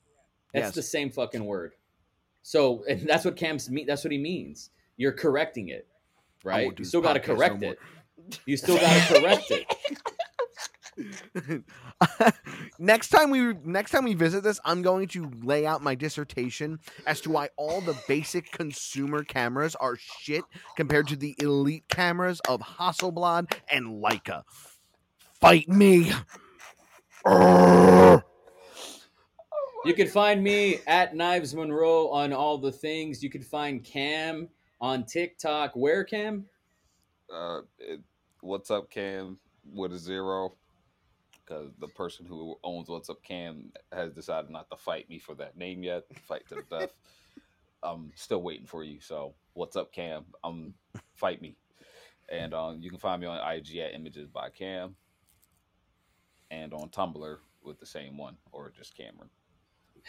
That's 0.54 0.68
Yes. 0.68 0.76
the 0.76 0.84
same 0.84 1.10
fucking 1.12 1.44
word. 1.46 1.74
So 2.42 2.84
and 2.86 3.02
that's 3.08 3.26
what 3.26 3.36
Cam's 3.36 3.70
mean. 3.70 3.86
That's 3.86 4.04
what 4.04 4.12
he 4.12 4.18
means. 4.18 4.70
You're 4.98 5.12
correcting 5.12 5.70
it, 5.70 5.88
right? 6.44 6.72
You 6.78 6.86
still 6.86 7.02
got 7.02 7.14
to 7.14 7.20
podcast 7.20 7.28
no 7.28 7.36
correct 7.36 7.64
it. 7.64 7.80
You 8.46 8.58
still 8.58 8.78
got 8.78 9.08
to 9.08 9.20
correct 9.20 9.52
it. 9.52 9.66
next 12.80 13.10
time 13.10 13.30
we 13.32 13.54
next 13.64 13.92
time 13.92 14.04
we 14.04 14.14
visit 14.14 14.44
this, 14.44 14.60
I'm 14.66 14.82
going 14.82 15.08
to 15.10 15.32
lay 15.44 15.66
out 15.66 15.82
my 15.82 15.96
dissertation 15.96 16.80
as 17.06 17.22
to 17.22 17.32
why 17.32 17.50
all 17.58 17.82
the 17.82 17.98
basic 18.08 18.52
consumer 18.52 19.24
cameras 19.24 19.76
are 19.76 19.98
shit 19.98 20.44
compared 20.76 21.08
to 21.10 21.16
the 21.16 21.36
elite 21.40 21.86
cameras 21.90 22.42
of 22.48 22.62
Hasselblad 22.62 23.54
and 23.72 24.04
Leica. 24.04 24.44
Fight 25.40 25.70
me. 25.70 26.12
You 29.86 29.94
can 29.94 30.08
find 30.08 30.44
me 30.44 30.80
at 30.88 31.16
Knives 31.16 31.56
Monroe 31.56 32.10
on 32.10 32.34
all 32.34 32.58
the 32.58 32.72
things. 32.72 33.24
You 33.24 33.30
can 33.30 33.42
find 33.42 33.84
Cam 33.84 34.50
on 34.82 35.06
TikTok. 35.06 35.76
Where 35.76 36.04
Cam? 36.04 36.46
Uh, 37.34 37.62
it, 37.78 38.02
what's 38.42 38.72
up, 38.72 38.90
Cam? 38.90 39.38
With 39.74 39.94
a 39.94 39.98
zero, 39.98 40.54
because 41.50 41.72
the 41.80 41.88
person 41.88 42.26
who 42.26 42.58
owns 42.64 42.90
What's 42.90 43.10
Up 43.10 43.24
Cam 43.24 43.72
has 43.92 44.14
decided 44.14 44.52
not 44.52 44.70
to 44.70 44.78
fight 44.78 45.10
me 45.10 45.20
for 45.20 45.36
that 45.36 45.58
name 45.58 45.84
yet. 45.84 46.04
Fight 46.28 46.48
to 46.50 46.56
the 46.56 46.62
death. 46.80 46.92
I'm 47.82 48.12
still 48.16 48.42
waiting 48.42 48.68
for 48.68 48.84
you. 48.84 49.00
So, 49.00 49.34
what's 49.54 49.76
up, 49.76 49.92
Cam? 49.92 50.26
Um, 50.44 50.74
fight 51.16 51.42
me. 51.42 51.56
And 52.30 52.54
um, 52.54 52.80
you 52.82 52.90
can 52.90 53.00
find 53.00 53.22
me 53.22 53.28
on 53.28 53.54
IG 53.54 53.78
at 53.78 53.94
Images 53.96 54.28
by 54.28 54.50
Cam, 54.50 54.96
and 56.52 56.74
on 56.74 56.90
Tumblr 56.90 57.38
with 57.64 57.80
the 57.80 57.86
same 57.86 58.18
one 58.18 58.38
or 58.52 58.70
just 58.70 58.96
Cameron. 58.96 59.30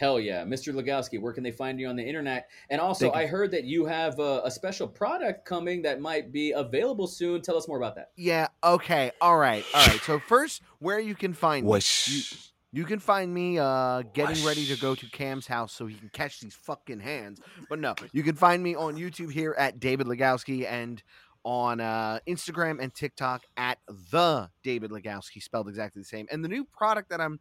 Hell 0.01 0.19
yeah, 0.19 0.43
Mr. 0.43 0.73
Legowski. 0.73 1.21
Where 1.21 1.31
can 1.31 1.43
they 1.43 1.51
find 1.51 1.79
you 1.79 1.87
on 1.87 1.95
the 1.95 2.03
internet? 2.03 2.49
And 2.71 2.81
also, 2.81 3.11
I 3.11 3.27
heard 3.27 3.51
that 3.51 3.65
you 3.65 3.85
have 3.85 4.17
a, 4.17 4.41
a 4.43 4.49
special 4.49 4.87
product 4.87 5.45
coming 5.45 5.83
that 5.83 6.01
might 6.01 6.31
be 6.31 6.53
available 6.53 7.05
soon. 7.05 7.39
Tell 7.43 7.55
us 7.55 7.67
more 7.67 7.77
about 7.77 7.93
that. 7.97 8.09
Yeah, 8.15 8.47
okay. 8.63 9.11
All 9.21 9.37
right. 9.37 9.63
All 9.75 9.85
right. 9.85 9.99
So 9.99 10.17
first, 10.17 10.63
where 10.79 10.99
you 10.99 11.13
can 11.13 11.33
find 11.33 11.67
me. 11.67 11.69
Whoosh. 11.69 12.49
You 12.71 12.83
can 12.83 12.97
find 12.97 13.31
me 13.31 13.59
uh, 13.59 14.01
getting 14.13 14.43
ready 14.43 14.65
to 14.65 14.75
go 14.77 14.95
to 14.95 15.05
Cam's 15.11 15.45
house 15.45 15.71
so 15.71 15.85
he 15.85 15.93
can 15.93 16.09
catch 16.09 16.39
these 16.39 16.55
fucking 16.55 17.01
hands. 17.01 17.39
But 17.69 17.77
no, 17.77 17.93
you 18.11 18.23
can 18.23 18.35
find 18.35 18.63
me 18.63 18.73
on 18.73 18.95
YouTube 18.95 19.31
here 19.31 19.53
at 19.55 19.79
David 19.79 20.07
Legowski 20.07 20.65
and 20.65 21.03
on 21.43 21.79
uh, 21.79 22.17
Instagram 22.27 22.81
and 22.81 22.91
TikTok 22.91 23.43
at 23.55 23.77
the 23.87 24.49
David 24.63 24.89
Legowski, 24.89 25.43
spelled 25.43 25.69
exactly 25.69 26.01
the 26.01 26.07
same. 26.07 26.25
And 26.31 26.43
the 26.43 26.49
new 26.49 26.63
product 26.63 27.09
that 27.11 27.21
I'm 27.21 27.39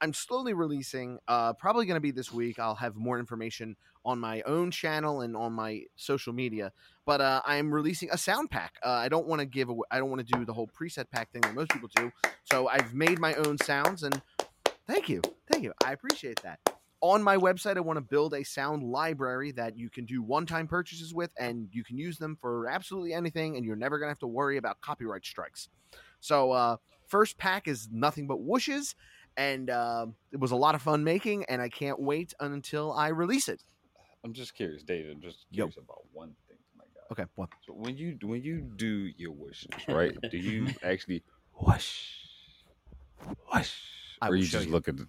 I'm 0.00 0.14
slowly 0.14 0.54
releasing, 0.54 1.18
uh, 1.28 1.52
probably 1.52 1.84
going 1.84 1.96
to 1.96 2.00
be 2.00 2.10
this 2.10 2.32
week. 2.32 2.58
I'll 2.58 2.74
have 2.76 2.96
more 2.96 3.18
information 3.18 3.76
on 4.04 4.18
my 4.18 4.40
own 4.42 4.70
channel 4.70 5.20
and 5.20 5.36
on 5.36 5.52
my 5.52 5.82
social 5.96 6.32
media. 6.32 6.72
But 7.04 7.20
uh, 7.20 7.42
I'm 7.44 7.72
releasing 7.72 8.10
a 8.10 8.16
sound 8.16 8.50
pack. 8.50 8.74
Uh, 8.82 8.90
I 8.90 9.08
don't 9.08 9.26
want 9.26 9.40
to 9.40 9.46
give 9.46 9.68
away. 9.68 9.86
I 9.90 9.98
don't 9.98 10.08
want 10.08 10.26
to 10.26 10.38
do 10.38 10.44
the 10.44 10.54
whole 10.54 10.68
preset 10.68 11.10
pack 11.10 11.30
thing 11.32 11.42
that 11.42 11.54
most 11.54 11.70
people 11.70 11.90
do. 11.94 12.10
So 12.44 12.68
I've 12.68 12.94
made 12.94 13.18
my 13.18 13.34
own 13.34 13.58
sounds, 13.58 14.02
and 14.02 14.20
thank 14.86 15.08
you, 15.08 15.20
thank 15.50 15.64
you. 15.64 15.72
I 15.84 15.92
appreciate 15.92 16.40
that. 16.42 16.60
On 17.02 17.22
my 17.22 17.36
website, 17.36 17.76
I 17.76 17.80
want 17.80 17.96
to 17.96 18.02
build 18.02 18.34
a 18.34 18.44
sound 18.44 18.82
library 18.82 19.52
that 19.52 19.76
you 19.76 19.88
can 19.88 20.04
do 20.04 20.22
one-time 20.22 20.66
purchases 20.66 21.14
with, 21.14 21.30
and 21.38 21.68
you 21.72 21.82
can 21.84 21.96
use 21.96 22.18
them 22.18 22.36
for 22.40 22.68
absolutely 22.68 23.14
anything, 23.14 23.56
and 23.56 23.64
you're 23.64 23.76
never 23.76 23.98
gonna 23.98 24.10
have 24.10 24.18
to 24.20 24.26
worry 24.26 24.56
about 24.56 24.80
copyright 24.80 25.24
strikes. 25.24 25.68
So, 26.20 26.52
uh, 26.52 26.76
first 27.06 27.38
pack 27.38 27.66
is 27.66 27.88
nothing 27.90 28.26
but 28.26 28.38
whooshes, 28.38 28.94
and 29.36 29.70
uh, 29.70 30.06
it 30.32 30.40
was 30.40 30.50
a 30.50 30.56
lot 30.56 30.74
of 30.74 30.82
fun 30.82 31.04
making, 31.04 31.44
and 31.48 31.60
I 31.62 31.68
can't 31.68 32.00
wait 32.00 32.34
until 32.40 32.92
I 32.92 33.08
release 33.08 33.48
it. 33.48 33.62
I'm 34.24 34.32
just 34.32 34.54
curious, 34.54 34.82
David. 34.82 35.12
I'm 35.12 35.22
just 35.22 35.46
Yo. 35.50 35.64
curious 35.64 35.76
about 35.78 36.02
one 36.12 36.34
thing. 36.48 36.58
My 36.76 36.84
God. 36.94 37.12
Okay, 37.12 37.30
what? 37.36 37.48
So 37.66 37.72
when 37.72 37.96
you 37.96 38.18
when 38.22 38.42
you 38.42 38.60
do 38.76 39.10
your 39.16 39.32
wishes, 39.32 39.70
right? 39.88 40.14
do 40.30 40.36
you 40.36 40.68
actually 40.82 41.22
whoosh, 41.54 42.08
whoosh, 43.52 43.72
I 44.20 44.28
or 44.28 44.30
will 44.30 44.36
you 44.38 44.46
just 44.46 44.66
you. 44.66 44.72
look 44.72 44.88
at 44.88 44.96
the 44.96 45.06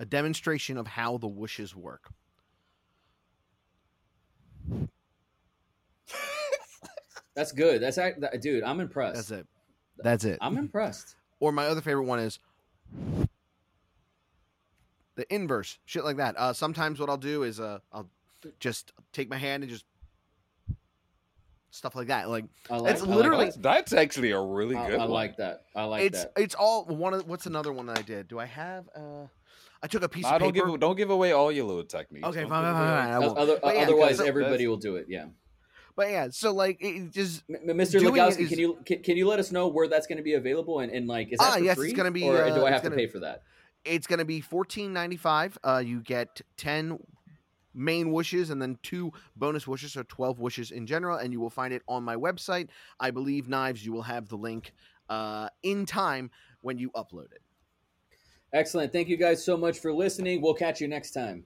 A 0.00 0.06
demonstration 0.06 0.78
of 0.78 0.86
how 0.86 1.18
the 1.18 1.28
whooshes 1.28 1.74
work. 1.74 2.10
That's 7.34 7.52
good. 7.52 7.80
That's 7.82 7.96
that, 7.96 8.40
dude. 8.40 8.64
I'm 8.64 8.80
impressed. 8.80 9.28
That's 9.28 9.42
it. 9.42 9.46
That's 10.02 10.24
it. 10.24 10.38
I'm 10.40 10.58
impressed. 10.58 11.16
Or 11.40 11.52
my 11.52 11.66
other 11.66 11.80
favorite 11.80 12.04
one 12.04 12.18
is 12.18 12.38
the 15.16 15.32
inverse, 15.34 15.78
shit 15.84 16.04
like 16.04 16.16
that. 16.18 16.36
Uh, 16.38 16.52
sometimes 16.52 17.00
what 17.00 17.08
I'll 17.08 17.16
do 17.16 17.42
is 17.42 17.60
uh, 17.60 17.78
I'll 17.92 18.08
just 18.60 18.92
take 19.12 19.28
my 19.28 19.36
hand 19.36 19.62
and 19.64 19.70
just 19.70 19.84
stuff 21.70 21.94
like 21.96 22.08
that. 22.08 22.28
Like 22.28 22.44
I 22.70 22.76
like. 22.78 22.92
It's 22.94 23.02
I 23.02 23.06
like 23.06 23.16
literally- 23.16 23.44
that's, 23.46 23.56
that's 23.56 23.92
actually 23.92 24.30
a 24.30 24.40
really 24.40 24.76
I, 24.76 24.86
good 24.90 24.98
I 25.00 25.02
one. 25.04 25.10
like 25.10 25.36
that. 25.38 25.64
I 25.74 25.84
like 25.84 26.02
it's 26.04 26.24
that. 26.24 26.32
it's 26.36 26.54
all 26.54 26.84
one 26.84 27.14
of 27.14 27.26
what's 27.26 27.46
another 27.46 27.72
one 27.72 27.86
that 27.86 27.98
I 27.98 28.02
did? 28.02 28.28
Do 28.28 28.38
I 28.38 28.46
have? 28.46 28.88
Uh, 28.94 29.26
I 29.82 29.86
took 29.86 30.02
a 30.02 30.08
piece 30.08 30.24
Nah, 30.24 30.34
of 30.36 30.40
don't 30.40 30.52
paper. 30.52 30.66
give 30.70 30.80
don't 30.80 30.96
give 30.96 31.10
away 31.10 31.32
all 31.32 31.52
your 31.52 31.64
little 31.64 31.84
techniques. 31.84 32.26
Okay, 32.26 32.40
Don't 32.40 32.48
fine, 32.50 32.64
fine, 32.64 32.74
fine, 32.74 33.08
I 33.10 33.18
won't. 33.20 33.38
Other, 33.38 33.60
yeah, 33.62 33.82
otherwise, 33.82 34.20
everybody 34.20 34.66
will 34.66 34.76
do 34.76 34.96
it. 34.96 35.06
Yeah. 35.08 35.26
But 35.98 36.10
yeah, 36.10 36.28
so 36.30 36.52
like 36.54 36.80
it 36.80 36.94
it 36.94 37.10
just 37.12 37.42
M- 37.50 37.70
M- 37.70 37.76
Mr. 37.76 37.98
Doing 37.98 38.14
Legowski, 38.14 38.42
is- 38.42 38.48
can 38.50 38.58
you 38.60 38.78
can, 38.86 39.02
can 39.02 39.16
you 39.16 39.26
let 39.26 39.40
us 39.40 39.50
know 39.50 39.66
where 39.66 39.88
that's 39.88 40.06
going 40.06 40.18
to 40.18 40.22
be 40.22 40.34
available 40.34 40.78
and, 40.78 40.92
and 40.92 41.08
like 41.08 41.32
is 41.32 41.40
that 41.40 41.44
Ah, 41.50 41.54
for 41.58 41.64
yes, 41.64 41.76
free? 41.76 41.88
it's 41.88 41.96
gonna 41.96 42.12
be, 42.12 42.22
or 42.22 42.40
uh, 42.40 42.54
do 42.54 42.64
I 42.64 42.70
have 42.70 42.82
to 42.82 42.88
gonna- 42.88 42.94
pay 43.00 43.08
for 43.08 43.18
that? 43.18 43.42
it's 43.84 44.06
going 44.06 44.20
to 44.20 44.24
be 44.24 44.40
fourteen 44.40 44.92
ninety 44.92 45.16
five. 45.16 45.58
Uh, 45.64 45.82
you 45.84 46.00
get 46.00 46.40
ten 46.56 47.00
main 47.74 48.12
wishes 48.12 48.50
and 48.50 48.62
then 48.62 48.78
two 48.84 49.12
bonus 49.34 49.66
wishes, 49.66 49.92
so 49.94 50.04
twelve 50.04 50.38
wishes 50.38 50.70
in 50.70 50.86
general, 50.86 51.16
and 51.18 51.32
you 51.32 51.40
will 51.40 51.50
find 51.50 51.74
it 51.74 51.82
on 51.88 52.04
my 52.04 52.14
website. 52.14 52.68
I 53.00 53.10
believe 53.10 53.48
knives. 53.48 53.84
You 53.84 53.92
will 53.92 54.02
have 54.02 54.28
the 54.28 54.36
link 54.36 54.72
uh, 55.08 55.48
in 55.64 55.84
time 55.84 56.30
when 56.60 56.78
you 56.78 56.90
upload 56.92 57.32
it. 57.32 57.42
Excellent. 58.52 58.92
Thank 58.92 59.08
you 59.08 59.16
guys 59.16 59.44
so 59.44 59.56
much 59.56 59.80
for 59.80 59.92
listening. 59.92 60.42
We'll 60.42 60.54
catch 60.54 60.80
you 60.80 60.86
next 60.86 61.10
time. 61.10 61.44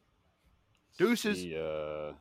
Deuces. 0.98 1.42
The, 1.42 1.58
uh, 1.58 2.12